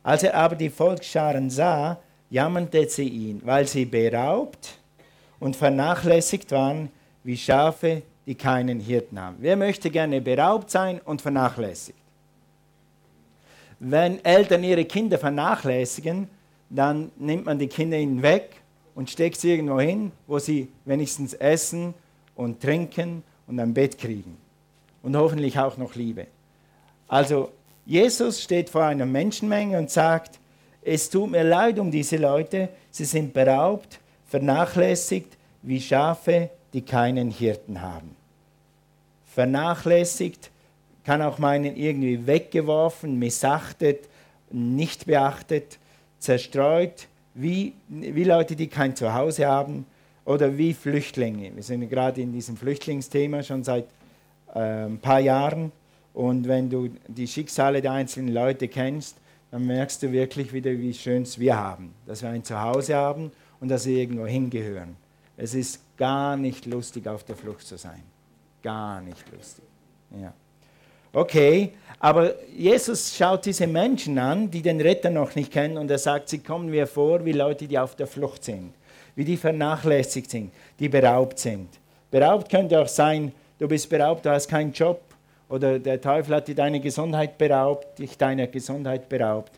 Als 0.03 0.23
er 0.23 0.35
aber 0.35 0.55
die 0.55 0.69
Volksscharen 0.69 1.49
sah, 1.49 1.97
jammerte 2.29 2.89
sie 2.89 3.07
ihn, 3.07 3.41
weil 3.43 3.67
sie 3.67 3.85
beraubt 3.85 4.79
und 5.39 5.55
vernachlässigt 5.55 6.51
waren 6.51 6.89
wie 7.23 7.37
Schafe, 7.37 8.01
die 8.25 8.35
keinen 8.35 8.79
Hirten 8.79 9.19
haben. 9.19 9.37
Wer 9.39 9.55
möchte 9.55 9.89
gerne 9.89 10.21
beraubt 10.21 10.69
sein 10.69 10.99
und 11.03 11.21
vernachlässigt? 11.21 12.00
Wenn 13.83 14.23
Eltern 14.23 14.63
ihre 14.63 14.85
Kinder 14.85 15.17
vernachlässigen, 15.17 16.27
dann 16.69 17.11
nimmt 17.17 17.45
man 17.45 17.57
die 17.57 17.65
Kinder 17.65 17.97
ihnen 17.97 18.21
weg 18.21 18.61
und 18.93 19.09
steckt 19.09 19.37
sie 19.41 19.49
irgendwo 19.49 19.79
hin, 19.79 20.11
wo 20.27 20.37
sie 20.37 20.67
wenigstens 20.85 21.33
essen 21.33 21.95
und 22.35 22.61
trinken 22.61 23.23
und 23.47 23.59
ein 23.59 23.73
Bett 23.73 23.97
kriegen. 23.97 24.37
Und 25.01 25.17
hoffentlich 25.17 25.57
auch 25.57 25.77
noch 25.77 25.95
Liebe. 25.95 26.27
Also 27.07 27.51
Jesus 27.87 28.43
steht 28.43 28.69
vor 28.69 28.83
einer 28.83 29.07
Menschenmenge 29.07 29.79
und 29.79 29.89
sagt, 29.89 30.37
es 30.83 31.09
tut 31.09 31.31
mir 31.31 31.43
leid 31.43 31.79
um 31.79 31.89
diese 31.89 32.17
Leute, 32.17 32.69
sie 32.91 33.05
sind 33.05 33.33
beraubt, 33.33 33.99
vernachlässigt 34.27 35.35
wie 35.63 35.81
Schafe, 35.81 36.51
die 36.73 36.83
keinen 36.83 37.31
Hirten 37.31 37.81
haben. 37.81 38.15
Vernachlässigt 39.25 40.51
kann 41.03 41.21
auch 41.21 41.39
meinen 41.39 41.75
irgendwie 41.75 42.27
weggeworfen, 42.27 43.17
missachtet, 43.17 44.07
nicht 44.51 45.05
beachtet, 45.05 45.79
zerstreut, 46.19 47.07
wie, 47.33 47.73
wie 47.87 48.23
Leute, 48.23 48.55
die 48.55 48.67
kein 48.67 48.95
Zuhause 48.95 49.47
haben 49.47 49.85
oder 50.25 50.57
wie 50.57 50.73
Flüchtlinge. 50.73 51.55
Wir 51.55 51.63
sind 51.63 51.89
gerade 51.89 52.21
in 52.21 52.33
diesem 52.33 52.57
Flüchtlingsthema 52.57 53.41
schon 53.43 53.63
seit 53.63 53.85
äh, 54.53 54.85
ein 54.85 54.99
paar 54.99 55.19
Jahren 55.19 55.71
und 56.13 56.47
wenn 56.47 56.69
du 56.69 56.89
die 57.07 57.27
Schicksale 57.27 57.81
der 57.81 57.93
einzelnen 57.93 58.33
Leute 58.33 58.67
kennst, 58.67 59.17
dann 59.49 59.65
merkst 59.65 60.03
du 60.03 60.11
wirklich 60.11 60.53
wieder, 60.53 60.71
wie 60.71 60.93
schön 60.93 61.23
es 61.23 61.39
wir 61.39 61.57
haben, 61.57 61.93
dass 62.05 62.21
wir 62.21 62.29
ein 62.29 62.43
Zuhause 62.43 62.95
haben 62.95 63.31
und 63.59 63.69
dass 63.69 63.85
wir 63.85 63.97
irgendwo 63.97 64.25
hingehören. 64.25 64.95
Es 65.37 65.53
ist 65.53 65.81
gar 65.97 66.37
nicht 66.37 66.65
lustig, 66.65 67.07
auf 67.07 67.23
der 67.23 67.35
Flucht 67.35 67.65
zu 67.65 67.77
sein. 67.77 68.01
Gar 68.61 69.01
nicht 69.01 69.29
lustig. 69.31 69.65
Ja. 70.19 70.33
Okay, 71.13 71.73
aber 71.99 72.33
Jesus 72.51 73.15
schaut 73.15 73.45
diese 73.45 73.67
Menschen 73.67 74.17
an, 74.17 74.49
die 74.49 74.61
den 74.61 74.79
Retter 74.79 75.09
noch 75.09 75.35
nicht 75.35 75.51
kennen, 75.51 75.77
und 75.77 75.91
er 75.91 75.97
sagt, 75.97 76.29
sie 76.29 76.39
kommen 76.39 76.69
mir 76.69 76.87
vor 76.87 77.23
wie 77.25 77.33
Leute, 77.33 77.67
die 77.67 77.77
auf 77.77 77.95
der 77.95 78.07
Flucht 78.07 78.43
sind, 78.43 78.73
wie 79.15 79.25
die 79.25 79.37
vernachlässigt 79.37 80.31
sind, 80.31 80.51
die 80.79 80.89
beraubt 80.89 81.37
sind. 81.37 81.67
Beraubt 82.09 82.49
könnte 82.49 82.79
auch 82.79 82.87
sein, 82.87 83.33
du 83.59 83.67
bist 83.67 83.89
beraubt, 83.89 84.25
du 84.25 84.31
hast 84.31 84.47
keinen 84.47 84.71
Job, 84.71 85.01
oder 85.51 85.79
der 85.79 85.99
Teufel 85.99 86.35
hat 86.35 86.47
dir 86.47 86.55
deine 86.55 86.79
Gesundheit 86.79 87.37
beraubt, 87.37 87.99
dich 87.99 88.17
deiner 88.17 88.47
Gesundheit 88.47 89.09
beraubt. 89.09 89.51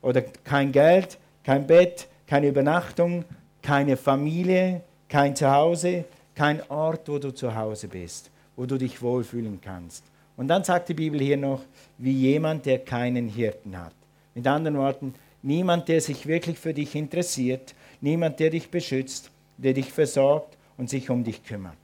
Oder 0.00 0.22
kein 0.22 0.70
Geld, 0.70 1.18
kein 1.42 1.66
Bett, 1.66 2.06
keine 2.28 2.46
Übernachtung, 2.46 3.24
keine 3.60 3.96
Familie, 3.96 4.82
kein 5.08 5.34
Zuhause, 5.34 6.04
kein 6.36 6.62
Ort, 6.70 7.08
wo 7.08 7.18
du 7.18 7.32
zu 7.32 7.54
Hause 7.54 7.88
bist, 7.88 8.30
wo 8.54 8.64
du 8.64 8.78
dich 8.78 9.02
wohlfühlen 9.02 9.60
kannst. 9.60 10.04
Und 10.40 10.48
dann 10.48 10.64
sagt 10.64 10.88
die 10.88 10.94
Bibel 10.94 11.20
hier 11.20 11.36
noch, 11.36 11.60
wie 11.98 12.12
jemand, 12.12 12.64
der 12.64 12.78
keinen 12.78 13.28
Hirten 13.28 13.78
hat. 13.78 13.92
Mit 14.34 14.46
anderen 14.46 14.78
Worten, 14.78 15.14
niemand, 15.42 15.86
der 15.86 16.00
sich 16.00 16.26
wirklich 16.26 16.58
für 16.58 16.72
dich 16.72 16.94
interessiert, 16.94 17.74
niemand, 18.00 18.40
der 18.40 18.48
dich 18.48 18.70
beschützt, 18.70 19.30
der 19.58 19.74
dich 19.74 19.92
versorgt 19.92 20.56
und 20.78 20.88
sich 20.88 21.10
um 21.10 21.24
dich 21.24 21.44
kümmert. 21.44 21.76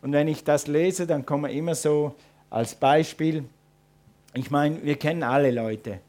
Und 0.00 0.12
wenn 0.12 0.28
ich 0.28 0.42
das 0.42 0.66
lese, 0.66 1.06
dann 1.06 1.26
kommen 1.26 1.50
immer 1.50 1.74
so 1.74 2.14
als 2.48 2.74
Beispiel, 2.74 3.44
ich 4.32 4.50
meine, 4.50 4.82
wir 4.82 4.96
kennen 4.96 5.22
alle 5.22 5.50
Leute, 5.50 6.00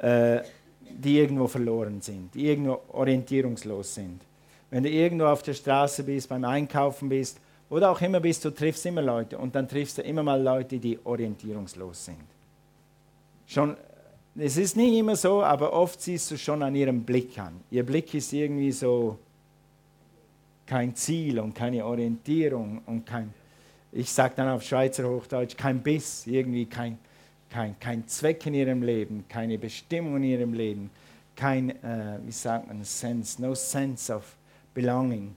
äh, 0.00 0.42
die 0.80 1.18
irgendwo 1.18 1.48
verloren 1.48 2.00
sind, 2.02 2.32
die 2.36 2.46
irgendwo 2.46 2.82
orientierungslos 2.92 3.96
sind. 3.96 4.20
Wenn 4.70 4.84
du 4.84 4.90
irgendwo 4.90 5.24
auf 5.24 5.42
der 5.42 5.54
Straße 5.54 6.04
bist, 6.04 6.28
beim 6.28 6.44
Einkaufen 6.44 7.08
bist, 7.08 7.40
oder 7.68 7.90
auch 7.90 8.00
immer 8.00 8.20
bist, 8.20 8.44
du 8.44 8.50
triffst 8.50 8.86
immer 8.86 9.02
Leute 9.02 9.38
und 9.38 9.54
dann 9.54 9.68
triffst 9.68 9.98
du 9.98 10.02
immer 10.02 10.22
mal 10.22 10.40
Leute, 10.40 10.78
die 10.78 10.98
orientierungslos 11.04 12.04
sind. 12.04 12.24
Schon, 13.46 13.76
es 14.36 14.56
ist 14.56 14.76
nicht 14.76 14.96
immer 14.96 15.16
so, 15.16 15.42
aber 15.42 15.72
oft 15.72 16.00
siehst 16.00 16.30
du 16.30 16.38
schon 16.38 16.62
an 16.62 16.74
ihrem 16.74 17.02
Blick 17.02 17.38
an. 17.38 17.60
Ihr 17.70 17.84
Blick 17.84 18.12
ist 18.14 18.32
irgendwie 18.32 18.72
so 18.72 19.18
kein 20.66 20.94
Ziel 20.94 21.38
und 21.38 21.54
keine 21.54 21.84
Orientierung 21.84 22.82
und 22.86 23.06
kein, 23.06 23.32
ich 23.92 24.10
sage 24.10 24.34
dann 24.36 24.48
auf 24.48 24.62
Schweizer 24.62 25.08
Hochdeutsch, 25.08 25.56
kein 25.56 25.82
Biss, 25.82 26.26
irgendwie 26.26 26.66
kein, 26.66 26.98
kein, 27.48 27.78
kein 27.78 28.06
Zweck 28.08 28.44
in 28.46 28.54
ihrem 28.54 28.82
Leben, 28.82 29.24
keine 29.28 29.58
Bestimmung 29.58 30.16
in 30.16 30.24
ihrem 30.24 30.52
Leben, 30.52 30.90
kein, 31.34 31.70
äh, 31.82 32.18
wie 32.24 32.32
sagt 32.32 32.66
man, 32.66 32.82
sense, 32.84 33.40
no 33.40 33.54
sense 33.54 34.12
of 34.12 34.36
belonging, 34.74 35.36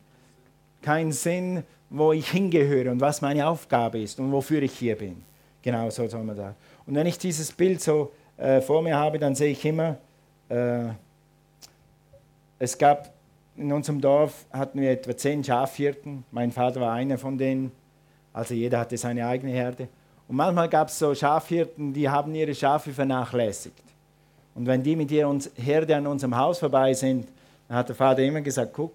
kein 0.82 1.12
Sinn, 1.12 1.64
wo 1.90 2.14
ich 2.14 2.30
hingehöre 2.30 2.92
und 2.92 3.02
was 3.02 3.22
meine 3.22 3.48
Aufgabe 3.48 4.02
ist 4.02 4.20
und 4.20 4.32
wofür 4.32 4.62
ich 4.62 4.74
hier 4.74 4.96
bin. 4.96 5.24
Genau 5.62 5.90
so 5.90 6.08
soll 6.08 6.24
man 6.24 6.38
da. 6.38 6.56
Und 6.86 6.96
wenn 6.96 7.08
ich 7.08 7.18
dieses 7.18 7.52
Bild 7.52 7.82
so 7.82 8.12
äh, 8.38 8.62
vor 8.62 8.82
mir 8.82 8.96
habe, 8.96 9.20
dann 9.20 9.36
sehe 9.36 9.52
ich 9.52 9.66
immer, 9.66 9.98
äh, 10.50 10.90
es 12.60 12.78
gab 12.78 13.14
in 13.60 13.72
unserem 13.74 14.00
Dorf 14.00 14.46
hatten 14.52 14.80
wir 14.80 14.92
etwa 14.92 15.16
zehn 15.16 15.44
Schafhirten. 15.44 16.24
Mein 16.32 16.52
Vater 16.52 16.80
war 16.80 16.94
einer 16.94 17.18
von 17.18 17.38
denen. 17.38 17.72
Also 18.32 18.54
jeder 18.54 18.80
hatte 18.80 18.98
seine 18.98 19.26
eigene 19.28 19.52
Herde. 19.52 19.90
Und 20.28 20.38
manchmal 20.38 20.70
gab 20.70 20.88
es 20.88 20.98
so 20.98 21.14
Schafhirten, 21.14 21.92
die 21.92 22.08
haben 22.08 22.34
ihre 22.34 22.56
Schafe 22.56 22.94
vernachlässigt. 22.94 23.84
Und 24.56 24.66
wenn 24.66 24.82
die 24.82 24.96
mit 24.96 25.12
ihrer 25.12 25.38
Herde 25.56 25.96
an 25.96 26.08
unserem 26.08 26.38
Haus 26.38 26.60
vorbei 26.60 26.94
sind, 26.94 27.28
dann 27.68 27.78
hat 27.78 27.90
der 27.90 27.96
Vater 27.96 28.22
immer 28.22 28.42
gesagt, 28.42 28.72
guck, 28.74 28.94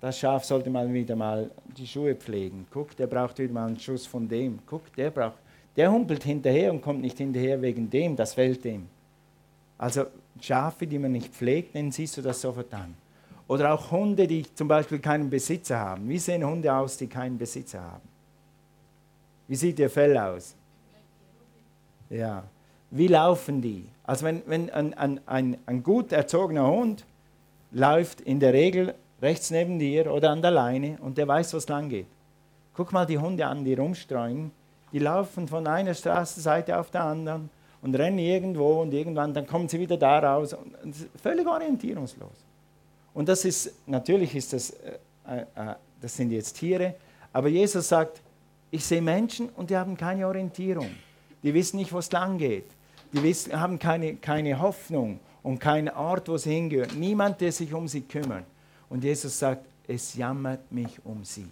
das 0.00 0.18
Schaf 0.18 0.44
sollte 0.44 0.70
mal 0.70 0.92
wieder 0.92 1.16
mal 1.16 1.50
die 1.76 1.86
Schuhe 1.86 2.14
pflegen. 2.14 2.66
Guck, 2.70 2.96
der 2.96 3.06
braucht 3.06 3.38
wieder 3.38 3.52
mal 3.52 3.66
einen 3.66 3.78
Schuss 3.78 4.06
von 4.06 4.28
dem. 4.28 4.58
Guck, 4.66 4.94
der 4.94 5.10
braucht, 5.10 5.38
der 5.76 5.90
humpelt 5.90 6.24
hinterher 6.24 6.72
und 6.72 6.82
kommt 6.82 7.00
nicht 7.00 7.18
hinterher 7.18 7.60
wegen 7.60 7.88
dem, 7.88 8.16
das 8.16 8.34
fällt 8.34 8.64
dem. 8.64 8.88
Also 9.78 10.06
Schafe, 10.40 10.86
die 10.86 10.98
man 10.98 11.12
nicht 11.12 11.32
pflegt, 11.32 11.74
dann 11.74 11.90
siehst 11.90 12.16
du 12.16 12.22
das 12.22 12.40
sofort 12.40 12.72
an. 12.74 12.94
Oder 13.48 13.72
auch 13.72 13.90
Hunde, 13.90 14.26
die 14.26 14.42
zum 14.54 14.68
Beispiel 14.68 14.98
keinen 14.98 15.30
Besitzer 15.30 15.78
haben. 15.78 16.08
Wie 16.08 16.18
sehen 16.18 16.44
Hunde 16.44 16.72
aus, 16.74 16.96
die 16.96 17.06
keinen 17.06 17.38
Besitzer 17.38 17.80
haben? 17.80 18.08
Wie 19.48 19.54
sieht 19.54 19.78
ihr 19.78 19.88
Fell 19.88 20.16
aus? 20.18 20.54
Ja. 22.10 22.44
Wie 22.90 23.06
laufen 23.06 23.62
die? 23.62 23.86
Also 24.04 24.24
wenn, 24.26 24.42
wenn 24.46 24.70
ein, 24.70 24.94
ein, 24.94 25.20
ein, 25.26 25.56
ein 25.66 25.82
gut 25.82 26.12
erzogener 26.12 26.66
Hund 26.66 27.04
läuft 27.70 28.20
in 28.20 28.40
der 28.40 28.52
Regel 28.52 28.94
rechts 29.20 29.50
neben 29.50 29.78
dir 29.78 30.12
oder 30.12 30.30
an 30.30 30.42
der 30.42 30.50
Leine 30.50 30.98
und 31.00 31.18
der 31.18 31.28
weiß, 31.28 31.52
wo 31.54 31.58
es 31.58 31.68
lang 31.68 31.88
geht. 31.88 32.06
Guck 32.74 32.92
mal 32.92 33.06
die 33.06 33.18
Hunde 33.18 33.46
an, 33.46 33.64
die 33.64 33.74
rumstreuen. 33.74 34.50
Die 34.92 34.98
laufen 34.98 35.48
von 35.48 35.66
einer 35.66 35.94
Straßenseite 35.94 36.78
auf 36.78 36.90
der 36.90 37.04
anderen 37.04 37.50
und 37.82 37.94
rennen 37.94 38.18
irgendwo 38.18 38.82
und 38.82 38.92
irgendwann, 38.92 39.34
dann 39.34 39.46
kommen 39.46 39.68
sie 39.68 39.80
wieder 39.80 39.96
da 39.96 40.18
raus. 40.18 40.56
Völlig 41.22 41.46
orientierungslos. 41.46 42.44
Und 43.14 43.28
das 43.28 43.44
ist, 43.44 43.72
natürlich 43.86 44.34
ist 44.34 44.52
das, 44.52 44.70
äh, 44.70 45.40
äh, 45.54 45.74
das 46.00 46.16
sind 46.16 46.30
jetzt 46.30 46.54
Tiere, 46.54 46.94
aber 47.32 47.48
Jesus 47.48 47.88
sagt, 47.88 48.20
Ich 48.70 48.84
sehe 48.84 49.00
Menschen 49.00 49.48
und 49.50 49.70
die 49.70 49.76
haben 49.76 49.96
keine 49.96 50.26
Orientierung. 50.26 50.90
Die 51.42 51.54
wissen 51.54 51.76
nicht, 51.76 51.92
wo 51.92 51.98
es 51.98 52.10
lang 52.10 52.36
geht. 52.36 52.66
Die 53.12 53.22
wissen, 53.22 53.58
haben 53.58 53.78
keine, 53.78 54.16
keine 54.16 54.60
Hoffnung 54.60 55.20
und 55.42 55.60
keinen 55.60 55.88
Ort, 55.90 56.28
wo 56.28 56.36
sie 56.36 56.52
hingehören. 56.52 56.98
Niemand, 56.98 57.40
der 57.40 57.52
sich 57.52 57.72
um 57.72 57.86
sie 57.86 58.02
kümmert. 58.02 58.44
Und 58.88 59.04
Jesus 59.04 59.38
sagt, 59.38 59.66
es 59.86 60.14
jammert 60.14 60.70
mich 60.70 61.04
um 61.04 61.24
sie. 61.24 61.48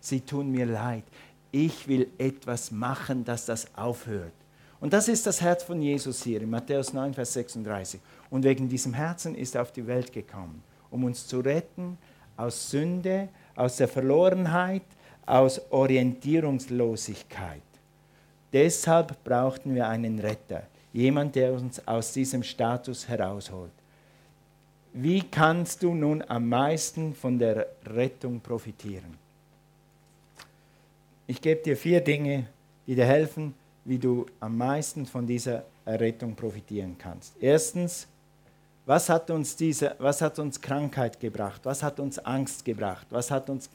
Sie 0.00 0.20
tun 0.20 0.50
mir 0.50 0.66
leid. 0.66 1.04
Ich 1.50 1.88
will 1.88 2.08
etwas 2.18 2.70
machen, 2.70 3.24
dass 3.24 3.46
das 3.46 3.66
aufhört. 3.74 4.32
Und 4.80 4.92
das 4.92 5.08
ist 5.08 5.26
das 5.26 5.40
Herz 5.40 5.64
von 5.64 5.82
Jesus 5.82 6.22
hier 6.22 6.40
in 6.40 6.50
Matthäus 6.50 6.92
9, 6.92 7.14
Vers 7.14 7.32
36. 7.32 8.00
Und 8.30 8.44
wegen 8.44 8.68
diesem 8.68 8.94
Herzen 8.94 9.34
ist 9.34 9.54
er 9.54 9.62
auf 9.62 9.72
die 9.72 9.86
Welt 9.86 10.12
gekommen, 10.12 10.62
um 10.90 11.04
uns 11.04 11.26
zu 11.26 11.40
retten 11.40 11.98
aus 12.36 12.70
Sünde, 12.70 13.28
aus 13.56 13.76
der 13.76 13.88
Verlorenheit, 13.88 14.84
aus 15.26 15.60
Orientierungslosigkeit. 15.70 17.62
Deshalb 18.52 19.22
brauchten 19.24 19.74
wir 19.74 19.88
einen 19.88 20.20
Retter, 20.20 20.62
jemand, 20.92 21.34
der 21.34 21.52
uns 21.52 21.86
aus 21.86 22.12
diesem 22.12 22.42
Status 22.42 23.08
herausholt. 23.08 23.72
Wie 24.92 25.22
kannst 25.22 25.82
du 25.82 25.94
nun 25.94 26.22
am 26.26 26.48
meisten 26.48 27.14
von 27.14 27.38
der 27.38 27.66
Rettung 27.86 28.40
profitieren? 28.40 29.16
Ich 31.26 31.40
gebe 31.40 31.62
dir 31.62 31.76
vier 31.76 32.00
Dinge, 32.00 32.46
die 32.86 32.94
dir 32.94 33.04
helfen, 33.04 33.54
wie 33.84 33.98
du 33.98 34.26
am 34.40 34.56
meisten 34.56 35.06
von 35.06 35.26
dieser 35.26 35.64
Errettung 35.84 36.34
profitieren 36.34 36.96
kannst. 36.98 37.34
Erstens, 37.40 38.06
was 38.86 39.08
hat 39.10 39.30
uns, 39.30 39.54
diese, 39.54 39.94
was 39.98 40.22
hat 40.22 40.38
uns 40.38 40.60
Krankheit 40.60 41.20
gebracht? 41.20 41.60
Was 41.64 41.82
hat 41.82 42.00
uns 42.00 42.18
Angst 42.18 42.64
gebracht? 42.64 43.06
Was 43.10 43.30
hat 43.30 43.50
uns, 43.50 43.68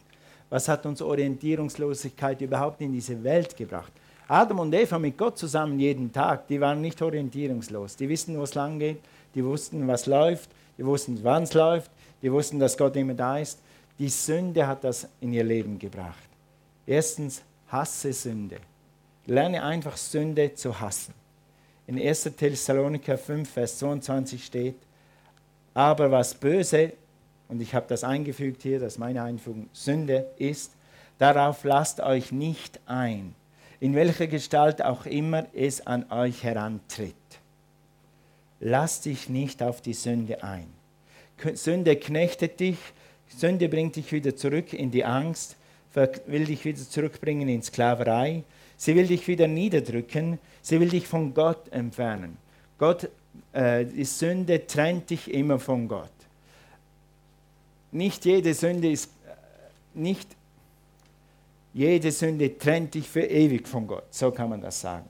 was 0.49 0.67
hat 0.67 0.85
uns 0.85 1.01
Orientierungslosigkeit 1.01 2.41
überhaupt 2.41 2.81
in 2.81 2.91
diese 2.91 3.23
Welt 3.23 3.55
gebracht? 3.55 3.91
Adam 4.27 4.59
und 4.59 4.73
Eva 4.73 4.97
mit 4.97 5.17
Gott 5.17 5.37
zusammen 5.37 5.79
jeden 5.79 6.11
Tag, 6.11 6.47
die 6.47 6.59
waren 6.59 6.81
nicht 6.81 7.01
orientierungslos. 7.01 7.95
Die 7.95 8.09
wissen, 8.09 8.37
wo 8.37 8.43
es 8.43 8.55
lang 8.55 8.79
geht, 8.79 8.99
die 9.35 9.43
wussten, 9.43 9.87
was 9.87 10.07
läuft, 10.07 10.49
die 10.77 10.85
wussten, 10.85 11.19
wann 11.23 11.43
es 11.43 11.53
läuft, 11.53 11.91
die 12.21 12.31
wussten, 12.31 12.59
dass 12.59 12.77
Gott 12.77 12.95
immer 12.95 13.13
da 13.13 13.37
ist. 13.37 13.59
Die 13.99 14.09
Sünde 14.09 14.65
hat 14.65 14.83
das 14.83 15.07
in 15.21 15.33
ihr 15.33 15.43
Leben 15.43 15.77
gebracht. 15.77 16.29
Erstens, 16.85 17.41
hasse 17.67 18.13
Sünde. 18.13 18.57
Lerne 19.25 19.63
einfach 19.63 19.97
Sünde 19.97 20.53
zu 20.53 20.79
hassen. 20.79 21.13
In 21.87 21.99
1. 21.99 22.23
Thessaloniker 22.37 23.17
5, 23.17 23.49
Vers 23.49 23.77
22 23.79 24.45
steht, 24.45 24.75
aber 25.73 26.11
was 26.11 26.33
böse, 26.33 26.93
und 27.49 27.61
ich 27.61 27.73
habe 27.73 27.85
das 27.89 28.03
eingefügt 28.03 28.63
hier, 28.63 28.79
dass 28.79 28.97
meine 28.97 29.23
Einfügung 29.23 29.69
Sünde 29.73 30.27
ist, 30.37 30.71
darauf 31.17 31.63
lasst 31.63 31.99
euch 31.99 32.31
nicht 32.31 32.79
ein, 32.85 33.35
in 33.79 33.95
welcher 33.95 34.27
Gestalt 34.27 34.81
auch 34.83 35.05
immer 35.05 35.45
es 35.53 35.85
an 35.85 36.09
euch 36.11 36.43
herantritt. 36.43 37.15
Lass 38.65 39.01
dich 39.01 39.27
nicht 39.27 39.61
auf 39.61 39.81
die 39.81 39.93
Sünde 39.93 40.41
ein. 40.41 40.67
Sünde 41.53 41.97
knechtet 41.97 42.61
dich, 42.61 42.77
Sünde 43.27 43.67
bringt 43.67 43.97
dich 43.97 44.09
wieder 44.13 44.37
zurück 44.37 44.71
in 44.71 44.89
die 44.89 45.03
Angst, 45.03 45.57
will 46.27 46.45
dich 46.45 46.63
wieder 46.63 46.79
zurückbringen 46.79 47.49
in 47.49 47.61
Sklaverei. 47.61 48.43
Sie 48.77 48.95
will 48.95 49.05
dich 49.07 49.27
wieder 49.27 49.47
niederdrücken. 49.47 50.39
Sie 50.61 50.79
will 50.79 50.89
dich 50.89 51.07
von 51.07 51.33
Gott 51.33 51.67
entfernen. 51.73 52.37
Gott, 52.77 53.09
äh, 53.51 53.85
die 53.85 54.05
Sünde 54.05 54.65
trennt 54.65 55.09
dich 55.09 55.31
immer 55.33 55.59
von 55.59 55.89
Gott. 55.89 56.09
Nicht 57.91 58.23
jede 58.23 58.53
Sünde 58.53 58.89
ist, 58.89 59.09
äh, 59.27 59.99
nicht 59.99 60.29
jede 61.73 62.11
Sünde 62.13 62.57
trennt 62.57 62.93
dich 62.93 63.09
für 63.09 63.23
ewig 63.23 63.67
von 63.67 63.87
Gott. 63.87 64.05
So 64.09 64.31
kann 64.31 64.49
man 64.49 64.61
das 64.61 64.79
sagen. 64.79 65.09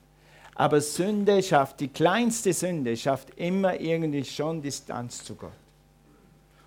Aber 0.55 0.81
Sünde 0.81 1.41
schafft, 1.41 1.79
die 1.79 1.87
kleinste 1.87 2.53
Sünde 2.53 2.95
schafft 2.95 3.29
immer 3.37 3.79
irgendwie 3.79 4.23
schon 4.23 4.61
Distanz 4.61 5.23
zu 5.23 5.35
Gott. 5.35 5.51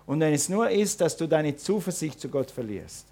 Und 0.05 0.19
wenn 0.19 0.33
es 0.33 0.49
nur 0.49 0.69
ist, 0.69 1.01
dass 1.01 1.17
du 1.17 1.27
deine 1.27 1.55
Zuversicht 1.55 2.19
zu 2.19 2.29
Gott 2.29 2.51
verlierst, 2.51 3.05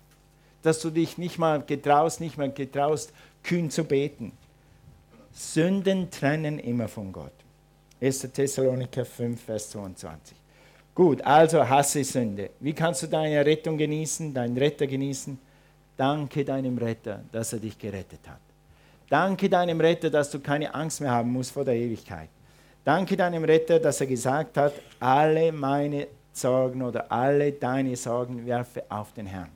dass 0.62 0.80
du 0.80 0.90
dich 0.90 1.18
nicht 1.18 1.38
mal 1.38 1.62
getraust, 1.62 2.20
nicht 2.22 2.38
mal 2.38 2.52
getraust, 2.52 3.14
kühn 3.44 3.70
zu 3.70 3.84
beten. 3.84 4.32
Sünden 5.32 6.10
trennen 6.10 6.60
immer 6.60 6.88
von 6.88 7.12
Gott. 7.12 7.34
1. 8.02 8.20
Thessaloniker 8.34 9.06
5, 9.06 9.42
Vers 9.42 9.70
22. 9.70 10.36
Gut, 10.96 11.22
also 11.22 11.68
hasse 11.68 12.04
Sünde. 12.04 12.52
Wie 12.62 12.74
kannst 12.74 13.04
du 13.04 13.08
deine 13.08 13.46
Rettung 13.46 13.78
genießen, 13.78 14.34
deinen 14.34 14.58
Retter 14.58 14.88
genießen? 14.88 15.38
Danke 15.98 16.46
deinem 16.46 16.78
Retter, 16.78 17.24
dass 17.32 17.54
er 17.54 17.60
dich 17.60 17.78
gerettet 17.78 18.22
hat. 18.28 18.45
Danke 19.10 19.50
deinem 19.50 19.80
Retter, 19.80 20.10
dass 20.10 20.32
du 20.32 20.40
keine 20.40 20.74
Angst 20.74 21.02
mehr 21.02 21.12
haben 21.12 21.32
musst 21.32 21.52
vor 21.52 21.64
der 21.64 21.76
Ewigkeit. 21.76 22.30
Danke 22.84 23.18
deinem 23.18 23.44
Retter, 23.44 23.80
dass 23.80 24.02
er 24.02 24.08
gesagt 24.08 24.58
hat, 24.58 24.74
alle 25.00 25.52
meine 25.52 26.08
Sorgen 26.32 26.82
oder 26.82 27.12
alle 27.12 27.52
deine 27.52 27.96
Sorgen 27.96 28.46
werfe 28.46 28.84
auf 28.90 29.14
den 29.14 29.26
Herrn. 29.26 29.50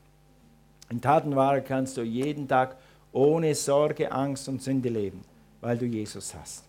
In 0.89 1.01
Tatenware 1.01 1.62
kannst 1.62 1.97
du 1.97 2.01
jeden 2.01 2.47
Tag 2.47 2.75
ohne 3.12 3.53
Sorge, 3.53 4.12
Angst 4.12 4.47
und 4.49 4.62
Sünde 4.62 4.89
leben, 4.89 5.21
weil 5.62 5.77
du 5.77 5.85
Jesus 5.85 6.33
hast. 6.33 6.63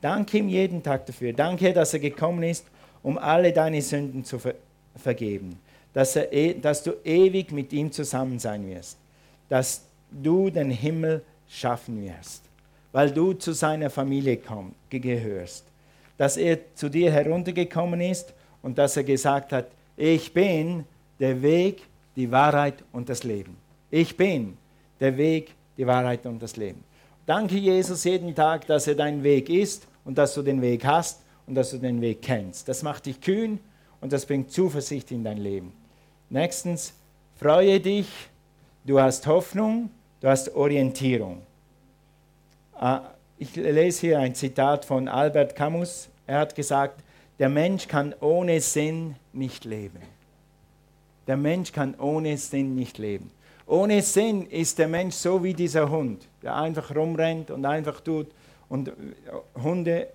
Danke 0.00 0.38
ihm 0.38 0.48
jeden 0.48 0.82
Tag 0.82 1.06
dafür. 1.06 1.32
Danke, 1.32 1.72
dass 1.72 1.94
er 1.94 2.00
gekommen 2.00 2.42
ist, 2.42 2.66
um 3.02 3.18
alle 3.18 3.52
deine 3.52 3.80
Sünden 3.80 4.24
zu 4.24 4.38
ver 4.38 4.54
vergeben. 4.96 5.58
Dass, 5.94 6.16
er, 6.16 6.30
e, 6.32 6.52
dass 6.54 6.82
du 6.82 6.92
ewig 7.04 7.50
mit 7.50 7.72
ihm 7.72 7.90
zusammen 7.90 8.38
sein 8.38 8.66
wirst. 8.66 8.98
Dass 9.48 9.86
du 10.10 10.50
den 10.50 10.70
Himmel 10.70 11.22
schaffen 11.52 12.02
wirst. 12.02 12.42
Weil 12.92 13.10
du 13.10 13.34
zu 13.34 13.52
seiner 13.52 13.90
Familie 13.90 14.38
komm, 14.38 14.74
gehörst. 14.90 15.66
Dass 16.16 16.36
er 16.36 16.74
zu 16.74 16.88
dir 16.88 17.10
heruntergekommen 17.10 18.00
ist 18.00 18.32
und 18.62 18.78
dass 18.78 18.96
er 18.96 19.04
gesagt 19.04 19.52
hat, 19.52 19.68
ich 19.96 20.32
bin 20.32 20.84
der 21.18 21.40
Weg, 21.40 21.82
die 22.16 22.30
Wahrheit 22.30 22.82
und 22.92 23.08
das 23.08 23.22
Leben. 23.22 23.56
Ich 23.90 24.16
bin 24.16 24.56
der 25.00 25.16
Weg, 25.16 25.54
die 25.76 25.86
Wahrheit 25.86 26.24
und 26.26 26.42
das 26.42 26.56
Leben. 26.56 26.82
Danke 27.26 27.56
Jesus 27.56 28.04
jeden 28.04 28.34
Tag, 28.34 28.66
dass 28.66 28.86
er 28.86 28.94
dein 28.94 29.22
Weg 29.22 29.48
ist 29.48 29.86
und 30.04 30.18
dass 30.18 30.34
du 30.34 30.42
den 30.42 30.60
Weg 30.60 30.84
hast 30.84 31.22
und 31.46 31.54
dass 31.54 31.70
du 31.70 31.78
den 31.78 32.00
Weg 32.00 32.22
kennst. 32.22 32.68
Das 32.68 32.82
macht 32.82 33.06
dich 33.06 33.20
kühn 33.20 33.58
und 34.00 34.12
das 34.12 34.26
bringt 34.26 34.50
Zuversicht 34.50 35.10
in 35.10 35.24
dein 35.24 35.38
Leben. 35.38 35.72
Nächstens, 36.30 36.94
freue 37.36 37.78
dich, 37.80 38.08
du 38.84 39.00
hast 39.00 39.26
Hoffnung, 39.26 39.90
du 40.22 40.28
hast 40.28 40.54
Orientierung. 40.54 41.42
Ah, 42.74 43.02
ich 43.38 43.54
lese 43.56 44.00
hier 44.06 44.18
ein 44.20 44.34
Zitat 44.34 44.84
von 44.84 45.08
Albert 45.08 45.54
Camus. 45.56 46.08
Er 46.26 46.38
hat 46.38 46.54
gesagt, 46.54 47.02
der 47.38 47.48
Mensch 47.48 47.88
kann 47.88 48.14
ohne 48.20 48.60
Sinn 48.60 49.16
nicht 49.32 49.64
leben. 49.64 49.98
Der 51.26 51.36
Mensch 51.36 51.72
kann 51.72 51.94
ohne 51.98 52.38
Sinn 52.38 52.74
nicht 52.74 52.98
leben. 52.98 53.30
Ohne 53.66 54.00
Sinn 54.02 54.46
ist 54.46 54.78
der 54.78 54.88
Mensch 54.88 55.16
so 55.16 55.42
wie 55.42 55.54
dieser 55.54 55.90
Hund, 55.90 56.26
der 56.42 56.56
einfach 56.56 56.94
rumrennt 56.94 57.50
und 57.50 57.64
einfach 57.66 58.00
tut. 58.00 58.28
Und 58.68 58.88
äh, 58.88 58.92
Hunde, 59.60 60.08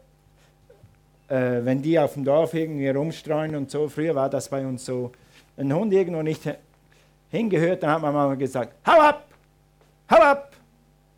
äh, 1.27 1.59
wenn 1.63 1.81
die 1.81 1.99
auf 1.99 2.13
dem 2.13 2.23
Dorf 2.23 2.53
irgendwie 2.53 2.89
rumstreuen 2.89 3.55
und 3.55 3.69
so, 3.69 3.89
früher 3.89 4.15
war 4.15 4.29
das 4.29 4.47
bei 4.47 4.65
uns 4.65 4.85
so, 4.85 5.11
wenn 5.57 5.67
ein 5.67 5.75
Hund 5.77 5.93
irgendwo 5.93 6.21
nicht 6.21 6.43
hingehört, 7.29 7.83
dann 7.83 7.91
hat 7.91 8.01
man 8.01 8.13
mal 8.13 8.37
gesagt, 8.37 8.73
hau 8.85 8.99
ab, 9.01 9.26
hau 10.09 10.21
ab, 10.21 10.55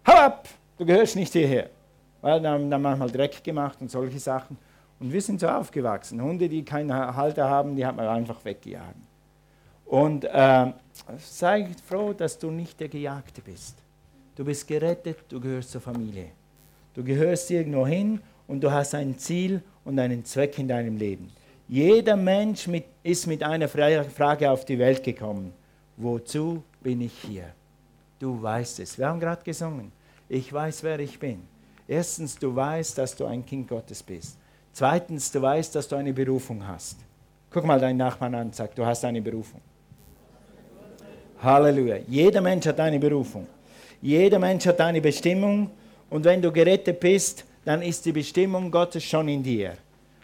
hau 0.08 0.14
ab, 0.14 0.48
du 0.78 0.86
gehörst 0.86 1.16
nicht 1.16 1.34
hierher. 1.34 1.70
Weil 2.22 2.42
dann 2.42 2.54
haben 2.54 2.70
dann 2.70 2.82
manchmal 2.82 3.10
Dreck 3.10 3.44
gemacht 3.44 3.78
und 3.82 3.90
solche 3.90 4.20
Sachen. 4.20 4.58
Und 5.00 5.14
wir 5.14 5.22
sind 5.22 5.40
so 5.40 5.48
aufgewachsen. 5.48 6.22
Hunde, 6.22 6.50
die 6.50 6.64
keinen 6.64 6.94
Halter 6.94 7.50
haben, 7.50 7.76
die 7.76 7.86
hat 7.86 7.96
man 7.96 8.08
einfach 8.08 8.44
weggejagt. 8.44 8.96
Und 9.86 10.26
äh, 10.26 10.74
sei 11.18 11.70
froh, 11.88 12.14
dass 12.14 12.38
du 12.38 12.52
nicht 12.52 12.80
der 12.80 12.90
Gejagte 12.90 13.42
bist. 13.42 13.78
Du 14.36 14.44
bist 14.46 14.68
gerettet, 14.68 15.18
du 15.30 15.40
gehörst 15.40 15.72
zur 15.72 15.82
Familie. 15.82 16.28
Du 16.94 17.04
gehörst 17.04 17.50
irgendwo 17.50 17.88
hin 17.88 18.22
und 18.48 18.62
du 18.62 18.72
hast 18.72 18.94
ein 18.94 19.18
Ziel 19.18 19.62
und 19.86 19.98
einen 19.98 20.24
Zweck 20.26 20.60
in 20.60 20.68
deinem 20.68 20.98
Leben. 20.98 21.32
Jeder 21.68 22.16
Mensch 22.16 22.68
mit, 22.68 22.86
ist 23.04 23.28
mit 23.28 23.44
einer 23.44 23.68
Frage 23.68 24.52
auf 24.52 24.66
die 24.66 24.80
Welt 24.80 25.04
gekommen. 25.04 25.54
Wozu 25.98 26.64
bin 26.82 27.02
ich 27.02 27.14
hier? 27.22 27.54
Du 28.20 28.42
weißt 28.42 28.82
es. 28.82 28.98
Wir 28.98 29.08
haben 29.08 29.20
gerade 29.20 29.44
gesungen. 29.44 29.92
Ich 30.28 30.52
weiß, 30.52 30.84
wer 30.84 31.00
ich 31.00 31.18
bin. 31.18 31.42
Erstens, 31.88 32.38
du 32.38 32.56
weißt, 32.56 32.98
dass 32.98 33.16
du 33.16 33.26
ein 33.26 33.46
Kind 33.46 33.68
Gottes 33.68 34.04
bist. 34.04 34.38
Zweitens, 34.74 35.32
du 35.32 35.42
weißt, 35.42 35.74
dass 35.74 35.88
du 35.88 35.96
eine 35.96 36.14
Berufung 36.14 36.66
hast. 36.68 36.98
Guck 37.50 37.66
mal 37.66 37.80
deinen 37.80 37.98
Nachbarn 37.98 38.36
an 38.36 38.48
und 38.48 38.56
sag, 38.56 38.76
du 38.76 38.86
hast 38.86 39.04
eine 39.06 39.22
Berufung. 39.22 39.62
Halleluja. 41.42 41.98
Jeder 42.08 42.42
Mensch 42.42 42.68
hat 42.68 42.80
eine 42.80 43.00
Berufung. 43.00 43.48
Jeder 44.02 44.38
Mensch 44.38 44.68
hat 44.68 44.80
eine 44.82 45.02
Bestimmung. 45.02 45.72
Und 46.10 46.26
wenn 46.26 46.42
du 46.42 46.52
gerettet 46.52 47.00
bist, 47.00 47.46
dann 47.66 47.82
ist 47.82 48.06
die 48.06 48.12
Bestimmung 48.12 48.70
Gottes 48.70 49.04
schon 49.04 49.28
in 49.30 49.42
dir. 49.42 49.74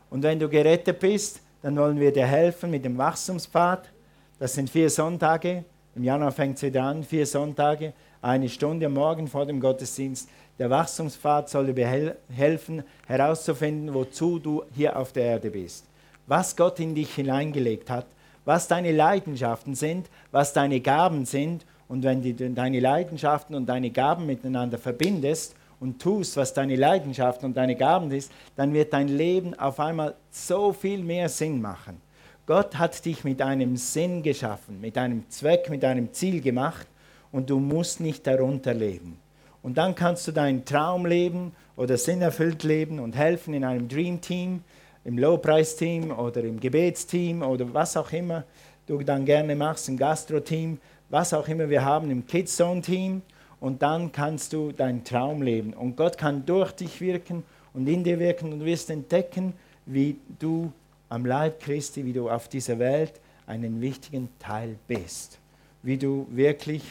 Und 0.09 0.23
wenn 0.23 0.39
du 0.39 0.49
gerettet 0.49 0.99
bist, 0.99 1.41
dann 1.61 1.77
wollen 1.77 1.99
wir 1.99 2.11
dir 2.11 2.27
helfen 2.27 2.69
mit 2.69 2.85
dem 2.85 2.97
Wachstumspfad. 2.97 3.89
Das 4.37 4.53
sind 4.53 4.69
vier 4.69 4.89
Sonntage. 4.89 5.63
Im 5.95 6.03
Januar 6.03 6.33
fängt 6.33 6.57
es 6.57 6.63
wieder 6.63 6.83
an, 6.83 7.03
vier 7.03 7.25
Sonntage. 7.25 7.93
eine 8.21 8.49
Stunde 8.49 8.89
Morgen 8.89 9.29
vor 9.29 9.45
dem 9.45 9.61
Gottesdienst. 9.61 10.27
Der 10.59 10.69
Wachstumspfad 10.69 11.49
soll 11.49 11.73
dir 11.73 12.17
helfen, 12.29 12.83
herauszufinden, 13.07 13.93
wozu 13.93 14.39
du 14.39 14.63
hier 14.73 14.97
auf 14.97 15.13
der 15.13 15.23
Erde 15.23 15.51
bist. 15.51 15.85
Was 16.27 16.57
Gott 16.57 16.81
in 16.81 16.95
dich 16.95 17.15
hineingelegt 17.15 17.89
hat, 17.89 18.07
was 18.43 18.67
deine 18.67 18.91
Leidenschaften 18.91 19.73
sind, 19.73 20.09
was 20.31 20.51
deine 20.51 20.81
Gaben 20.81 21.23
sind. 21.23 21.65
Und 21.87 22.03
wenn 22.03 22.21
du 22.21 22.33
deine 22.51 22.81
Leidenschaften 22.81 23.55
und 23.55 23.67
deine 23.67 23.89
Gaben 23.89 24.25
miteinander 24.25 24.77
verbindest 24.77 25.55
und 25.79 26.01
tust, 26.01 26.35
was 26.35 26.53
deine 26.53 26.75
Leidenschaften 26.75 27.45
und 27.45 27.55
deine 27.55 27.75
Gaben 27.77 28.11
ist, 28.11 28.33
dann 28.57 28.73
wird 28.73 28.91
dein 28.91 29.07
Leben 29.07 29.53
auf 29.57 29.79
einmal 29.79 30.15
so 30.29 30.73
viel 30.73 31.01
mehr 31.03 31.29
Sinn 31.29 31.61
machen. 31.61 32.01
Gott 32.45 32.77
hat 32.77 33.03
dich 33.05 33.23
mit 33.23 33.41
einem 33.41 33.75
Sinn 33.75 34.21
geschaffen, 34.21 34.79
mit 34.79 34.97
einem 34.99 35.27
Zweck, 35.29 35.69
mit 35.69 35.83
einem 35.83 36.13
Ziel 36.13 36.41
gemacht 36.41 36.85
und 37.31 37.49
du 37.49 37.59
musst 37.59 37.99
nicht 37.99 38.27
darunter 38.27 38.73
leben. 38.73 39.17
Und 39.63 39.79
dann 39.79 39.95
kannst 39.95 40.27
du 40.27 40.31
deinen 40.31 40.63
Traum 40.63 41.07
leben 41.07 41.53
oder 41.75 41.97
sinnerfüllt 41.97 42.61
leben 42.61 42.99
und 42.99 43.15
helfen 43.15 43.55
in 43.55 43.63
einem 43.63 43.87
Dream 43.87 44.21
Team, 44.21 44.61
im 45.03 45.17
Low-Price-Team 45.17 46.11
oder 46.11 46.43
im 46.43 46.59
Gebetsteam 46.59 47.41
oder 47.41 47.73
was 47.73 47.97
auch 47.97 48.11
immer 48.11 48.43
du 48.85 48.99
dann 48.99 49.25
gerne 49.25 49.55
machst, 49.55 49.89
im 49.89 49.97
Gastro-Team, 49.97 50.77
was 51.09 51.33
auch 51.33 51.47
immer 51.47 51.67
wir 51.67 51.83
haben, 51.83 52.11
im 52.11 52.27
Kids 52.27 52.55
Zone-Team. 52.57 53.23
Und 53.59 53.81
dann 53.81 54.11
kannst 54.11 54.53
du 54.53 54.71
deinen 54.71 55.03
Traum 55.03 55.41
leben. 55.41 55.73
Und 55.73 55.95
Gott 55.95 56.17
kann 56.17 56.45
durch 56.45 56.73
dich 56.73 57.01
wirken 57.01 57.43
und 57.73 57.87
in 57.87 58.03
dir 58.03 58.19
wirken 58.19 58.53
und 58.53 58.59
du 58.59 58.65
wirst 58.65 58.91
entdecken, 58.91 59.53
wie 59.87 60.17
du 60.37 60.71
am 61.09 61.25
Leib 61.25 61.59
Christi, 61.59 62.05
wie 62.05 62.13
du 62.13 62.29
auf 62.29 62.47
dieser 62.47 62.79
Welt 62.79 63.13
einen 63.47 63.81
wichtigen 63.81 64.29
Teil 64.39 64.77
bist. 64.87 65.39
Wie 65.83 65.97
du 65.97 66.27
wirklich 66.31 66.83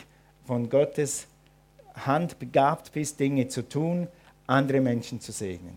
von 0.46 0.68
Gottes 0.68 1.26
Hand 1.94 2.38
begabt 2.38 2.92
bist, 2.92 3.18
Dinge 3.18 3.48
zu 3.48 3.68
tun, 3.68 4.08
andere 4.46 4.80
Menschen 4.80 5.20
zu 5.20 5.32
segnen. 5.32 5.76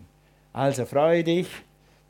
Also 0.52 0.84
freue 0.84 1.24
dich, 1.24 1.48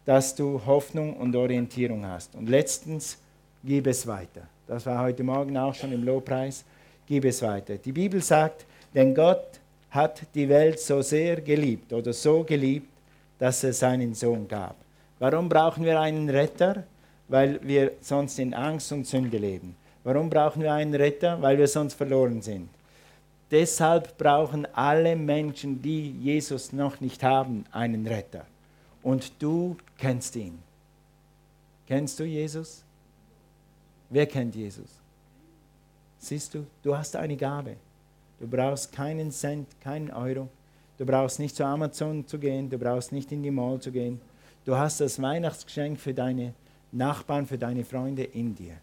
dass 0.04 0.34
du 0.34 0.60
Hoffnung 0.64 1.16
und 1.16 1.36
Orientierung 1.36 2.04
hast. 2.06 2.34
Und 2.34 2.48
letztens, 2.48 3.18
gib 3.62 3.86
es 3.86 4.06
weiter. 4.06 4.42
Das 4.66 4.86
war 4.86 5.02
heute 5.02 5.22
Morgen 5.22 5.56
auch 5.56 5.74
schon 5.74 5.92
im 5.92 6.04
Lobpreis. 6.04 6.64
Gib 7.06 7.24
es 7.24 7.42
weiter. 7.42 7.76
Die 7.76 7.92
Bibel 7.92 8.22
sagt, 8.22 8.64
denn 8.94 9.14
Gott 9.14 9.60
hat 9.90 10.22
die 10.34 10.48
Welt 10.48 10.80
so 10.80 11.02
sehr 11.02 11.40
geliebt 11.40 11.92
oder 11.92 12.12
so 12.12 12.44
geliebt, 12.44 12.88
dass 13.38 13.64
er 13.64 13.72
seinen 13.72 14.14
Sohn 14.14 14.46
gab. 14.46 14.76
Warum 15.18 15.48
brauchen 15.48 15.84
wir 15.84 16.00
einen 16.00 16.28
Retter? 16.30 16.84
Weil 17.28 17.60
wir 17.62 17.92
sonst 18.00 18.38
in 18.38 18.54
Angst 18.54 18.90
und 18.92 19.06
Sünde 19.06 19.38
leben. 19.38 19.76
Warum 20.04 20.30
brauchen 20.30 20.62
wir 20.62 20.72
einen 20.72 20.94
Retter? 20.94 21.40
Weil 21.42 21.58
wir 21.58 21.68
sonst 21.68 21.94
verloren 21.94 22.40
sind. 22.40 22.68
Deshalb 23.50 24.16
brauchen 24.16 24.66
alle 24.74 25.16
Menschen, 25.16 25.80
die 25.80 26.10
Jesus 26.12 26.72
noch 26.72 27.00
nicht 27.00 27.22
haben, 27.22 27.64
einen 27.72 28.06
Retter. 28.06 28.46
Und 29.02 29.32
du 29.42 29.76
kennst 29.96 30.36
ihn. 30.36 30.58
Kennst 31.86 32.18
du 32.20 32.24
Jesus? 32.24 32.82
Wer 34.10 34.26
kennt 34.26 34.54
Jesus? 34.54 34.90
Siehst 36.18 36.54
du, 36.54 36.66
du 36.82 36.96
hast 36.96 37.16
eine 37.16 37.36
Gabe. 37.36 37.76
Du 38.38 38.46
brauchst 38.46 38.92
keinen 38.92 39.30
Cent, 39.30 39.68
keinen 39.80 40.10
Euro. 40.10 40.48
Du 40.98 41.06
brauchst 41.06 41.38
nicht 41.38 41.56
zu 41.56 41.64
Amazon 41.64 42.26
zu 42.26 42.38
gehen, 42.38 42.68
du 42.68 42.76
brauchst 42.76 43.12
nicht 43.12 43.30
in 43.32 43.42
die 43.42 43.50
Mall 43.50 43.80
zu 43.80 43.92
gehen. 43.92 44.20
Du 44.68 44.76
hast 44.76 45.00
das 45.00 45.22
Weihnachtsgeschenk 45.22 45.98
für 45.98 46.12
deine 46.12 46.52
Nachbarn, 46.92 47.46
für 47.46 47.56
deine 47.56 47.86
Freunde 47.86 48.22
in 48.22 48.54
dir. 48.54 48.74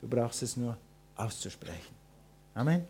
Du 0.00 0.08
brauchst 0.08 0.42
es 0.42 0.56
nur 0.56 0.78
auszusprechen. 1.14 1.94
Amen. 2.54 2.86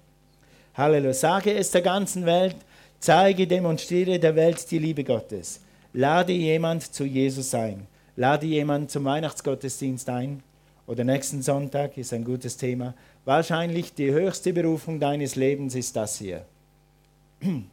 Halleluja. 0.76 1.12
Sage 1.12 1.52
es 1.52 1.72
der 1.72 1.82
ganzen 1.82 2.24
Welt, 2.24 2.54
zeige, 3.00 3.48
demonstriere 3.48 4.20
der 4.20 4.36
Welt 4.36 4.70
die 4.70 4.78
Liebe 4.78 5.02
Gottes. 5.02 5.60
Lade 5.92 6.34
jemand 6.34 6.84
zu 6.94 7.04
Jesus 7.04 7.52
ein. 7.52 7.88
Lade 8.14 8.46
jemand 8.46 8.92
zum 8.92 9.04
Weihnachtsgottesdienst 9.06 10.08
ein. 10.08 10.40
Oder 10.86 11.02
nächsten 11.02 11.42
Sonntag 11.42 11.98
ist 11.98 12.12
ein 12.12 12.22
gutes 12.22 12.56
Thema. 12.56 12.94
Wahrscheinlich 13.24 13.92
die 13.92 14.12
höchste 14.12 14.52
Berufung 14.52 15.00
deines 15.00 15.34
Lebens 15.34 15.74
ist 15.74 15.96
das 15.96 16.18
hier. 16.18 16.46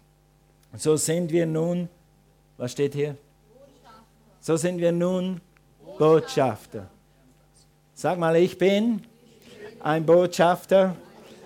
So 0.75 0.97
sind 0.97 1.31
wir 1.31 1.45
nun, 1.45 1.89
was 2.57 2.71
steht 2.71 2.95
hier? 2.95 3.15
So 4.45 4.57
sind 4.57 4.77
wir 4.79 4.91
nun 4.91 5.39
Botschafter. 5.97 6.89
Sag 7.93 8.19
mal, 8.19 8.35
ich 8.35 8.57
bin 8.57 9.01
ein 9.79 10.05
Botschafter 10.05 10.97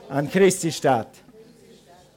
an 0.10 0.27
Christi 0.31 0.71
Stadt. 0.71 1.10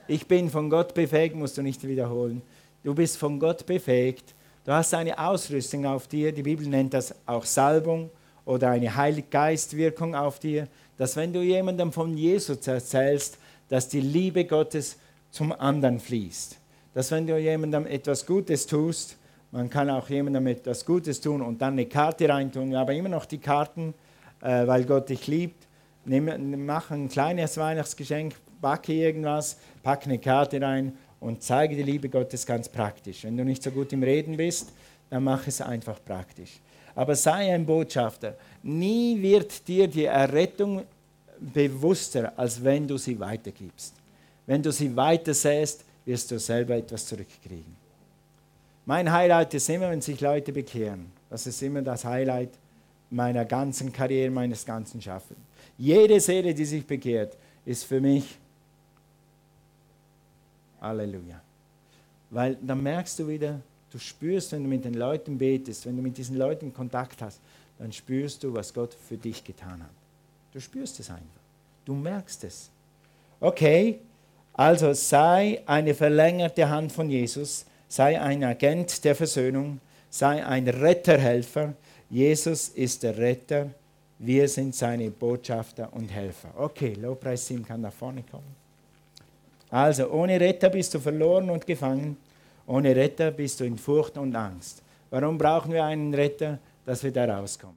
Ich 0.09 0.27
bin 0.27 0.49
von 0.49 0.71
Gott 0.71 0.95
befähigt, 0.95 1.37
musst 1.37 1.59
du 1.59 1.63
nicht 1.63 1.87
wiederholen. 1.87 2.41
Du 2.83 2.95
bist 2.95 3.19
von 3.19 3.39
Gott 3.39 3.67
befähigt. 3.67 4.35
Du 4.65 4.73
hast 4.73 4.95
eine 4.95 5.19
Ausrüstung 5.19 5.85
auf 5.85 6.09
dir. 6.09 6.33
Die 6.33 6.45
Bibel 6.45 6.67
nennt 6.67 6.95
das 6.95 7.15
auch 7.27 7.45
Salbung 7.45 8.09
oder 8.47 8.71
eine 8.71 8.97
Heiliggeistwirkung 8.97 10.15
auf 10.15 10.39
dir, 10.39 10.67
dass 10.97 11.15
wenn 11.15 11.35
du 11.35 11.43
jemandem 11.43 11.93
von 11.93 12.17
Jesus 12.17 12.67
erzählst, 12.67 13.37
dass 13.69 13.87
die 13.87 14.01
Liebe 14.01 14.47
Gottes 14.47 14.97
zum 15.31 15.53
anderen 15.53 16.01
fließt. 16.01 16.57
Dass 16.95 17.11
wenn 17.11 17.27
du 17.27 17.37
jemandem 17.37 17.87
etwas 17.87 18.25
Gutes 18.25 18.67
tust, 18.67 19.19
man 19.53 19.69
kann 19.69 19.91
auch 19.91 20.09
jemandem 20.09 20.47
etwas 20.47 20.85
Gutes 20.85 21.21
tun 21.21 21.43
und 21.43 21.61
dann 21.61 21.73
eine 21.73 21.87
Karte 21.87 22.29
reintun, 22.29 22.75
aber 22.75 22.93
immer 22.93 23.09
noch 23.09 23.25
die 23.27 23.39
Karten, 23.39 23.95
äh, 24.41 24.67
weil 24.67 24.85
Gott 24.85 25.09
dich 25.09 25.27
liebt. 25.27 25.67
Nimm, 26.05 26.65
mach 26.65 26.91
ein 26.91 27.09
kleines 27.09 27.57
Weihnachtsgeschenk, 27.57 28.35
backe 28.61 28.93
irgendwas, 28.93 29.59
pack 29.83 30.05
eine 30.05 30.19
Karte 30.19 30.61
rein 30.61 30.97
und 31.19 31.43
zeige 31.43 31.77
die 31.77 31.83
Liebe 31.83 32.09
Gottes 32.09 32.47
ganz 32.47 32.69
praktisch. 32.69 33.25
Wenn 33.25 33.37
du 33.37 33.45
nicht 33.45 33.63
so 33.63 33.71
gut 33.71 33.93
im 33.93 34.03
Reden 34.03 34.37
bist, 34.37 34.73
dann 35.11 35.25
mach 35.25 35.47
es 35.47 35.61
einfach 35.61 35.99
praktisch. 36.05 36.61
Aber 36.95 37.15
sei 37.17 37.53
ein 37.53 37.67
Botschafter. 37.67 38.37
Nie 38.63 39.21
wird 39.21 39.67
dir 39.67 39.89
die 39.89 40.05
Errettung 40.05 40.85
bewusster, 41.39 42.33
als 42.37 42.63
wenn 42.63 42.87
du 42.87 42.97
sie 42.97 43.19
weitergibst. 43.19 43.95
Wenn 44.47 44.63
du 44.63 44.71
sie 44.73 44.95
weitersäst, 44.95 45.85
wirst 46.05 46.31
du 46.31 46.39
selber 46.39 46.77
etwas 46.77 47.07
zurückkriegen. 47.07 47.80
Mein 48.87 49.11
Highlight 49.13 49.55
ist 49.55 49.69
immer, 49.69 49.91
wenn 49.91 50.01
sich 50.01 50.21
Leute 50.21 50.53
bekehren. 50.53 51.13
Das 51.29 51.47
ist 51.47 51.63
immer 51.63 51.83
das 51.83 52.05
Highlight 52.05 52.51
meiner 53.11 53.45
ganzen 53.45 53.93
Karriere, 53.93 54.31
meines 54.31 54.65
ganzen 54.65 55.01
Schaffens. 55.01 55.39
Jede 55.77 56.21
Seele, 56.21 56.55
die 56.55 56.65
sich 56.65 56.87
bekehrt, 56.87 57.37
ist 57.65 57.85
für 57.85 58.01
mich 58.01 58.39
Halleluja. 60.81 61.41
Weil 62.31 62.57
dann 62.63 62.83
merkst 62.83 63.19
du 63.19 63.29
wieder, 63.29 63.61
du 63.91 63.99
spürst, 63.99 64.53
wenn 64.53 64.63
du 64.63 64.69
mit 64.69 64.85
den 64.85 64.95
Leuten 64.95 65.37
betest, 65.37 65.87
wenn 65.87 65.97
du 65.97 66.03
mit 66.03 66.17
diesen 66.17 66.37
Leuten 66.37 66.73
Kontakt 66.73 67.21
hast, 67.23 67.41
dann 67.79 67.93
spürst 67.93 68.43
du, 68.45 68.55
was 68.55 68.73
Gott 68.73 68.95
für 68.95 69.17
dich 69.17 69.43
getan 69.43 69.83
hat. 69.83 69.91
Du 70.53 70.61
spürst 70.61 71.01
es 71.01 71.11
einfach. 71.11 71.25
Du 71.85 71.95
merkst 71.95 72.45
es. 72.45 72.71
Okay, 73.41 73.99
also 74.53 74.93
sei 74.93 75.63
eine 75.67 75.95
verlängerte 75.95 76.69
Hand 76.69 76.93
von 76.93 77.09
Jesus, 77.09 77.65
sei 77.91 78.21
ein 78.21 78.45
Agent 78.45 79.05
der 79.05 79.15
Versöhnung, 79.15 79.81
sei 80.09 80.47
ein 80.47 80.67
Retterhelfer. 80.69 81.75
Jesus 82.09 82.69
ist 82.69 83.03
der 83.03 83.19
Retter, 83.19 83.71
wir 84.19 84.49
sind 84.49 84.75
seine 84.75 85.11
Botschafter 85.11 85.93
und 85.93 86.09
Helfer. 86.09 86.51
Okay, 86.57 86.95
Lobpreisteam 86.95 87.67
kann 87.67 87.81
nach 87.81 87.93
vorne 87.93 88.23
kommen. 88.23 88.55
Also, 89.71 90.09
ohne 90.11 90.41
Retter 90.41 90.71
bist 90.71 90.95
du 90.95 90.99
verloren 90.99 91.51
und 91.51 91.67
gefangen. 91.67 92.17
Ohne 92.67 92.95
Retter 92.95 93.33
bist 93.33 93.59
du 93.61 93.65
in 93.65 93.77
Furcht 93.77 94.17
und 94.19 94.35
Angst. 94.35 94.83
Warum 95.11 95.37
brauchen 95.37 95.73
wir 95.73 95.85
einen 95.85 96.15
Retter? 96.15 96.59
Dass 96.85 97.03
wir 97.03 97.13
da 97.13 97.25
rauskommen. 97.25 97.77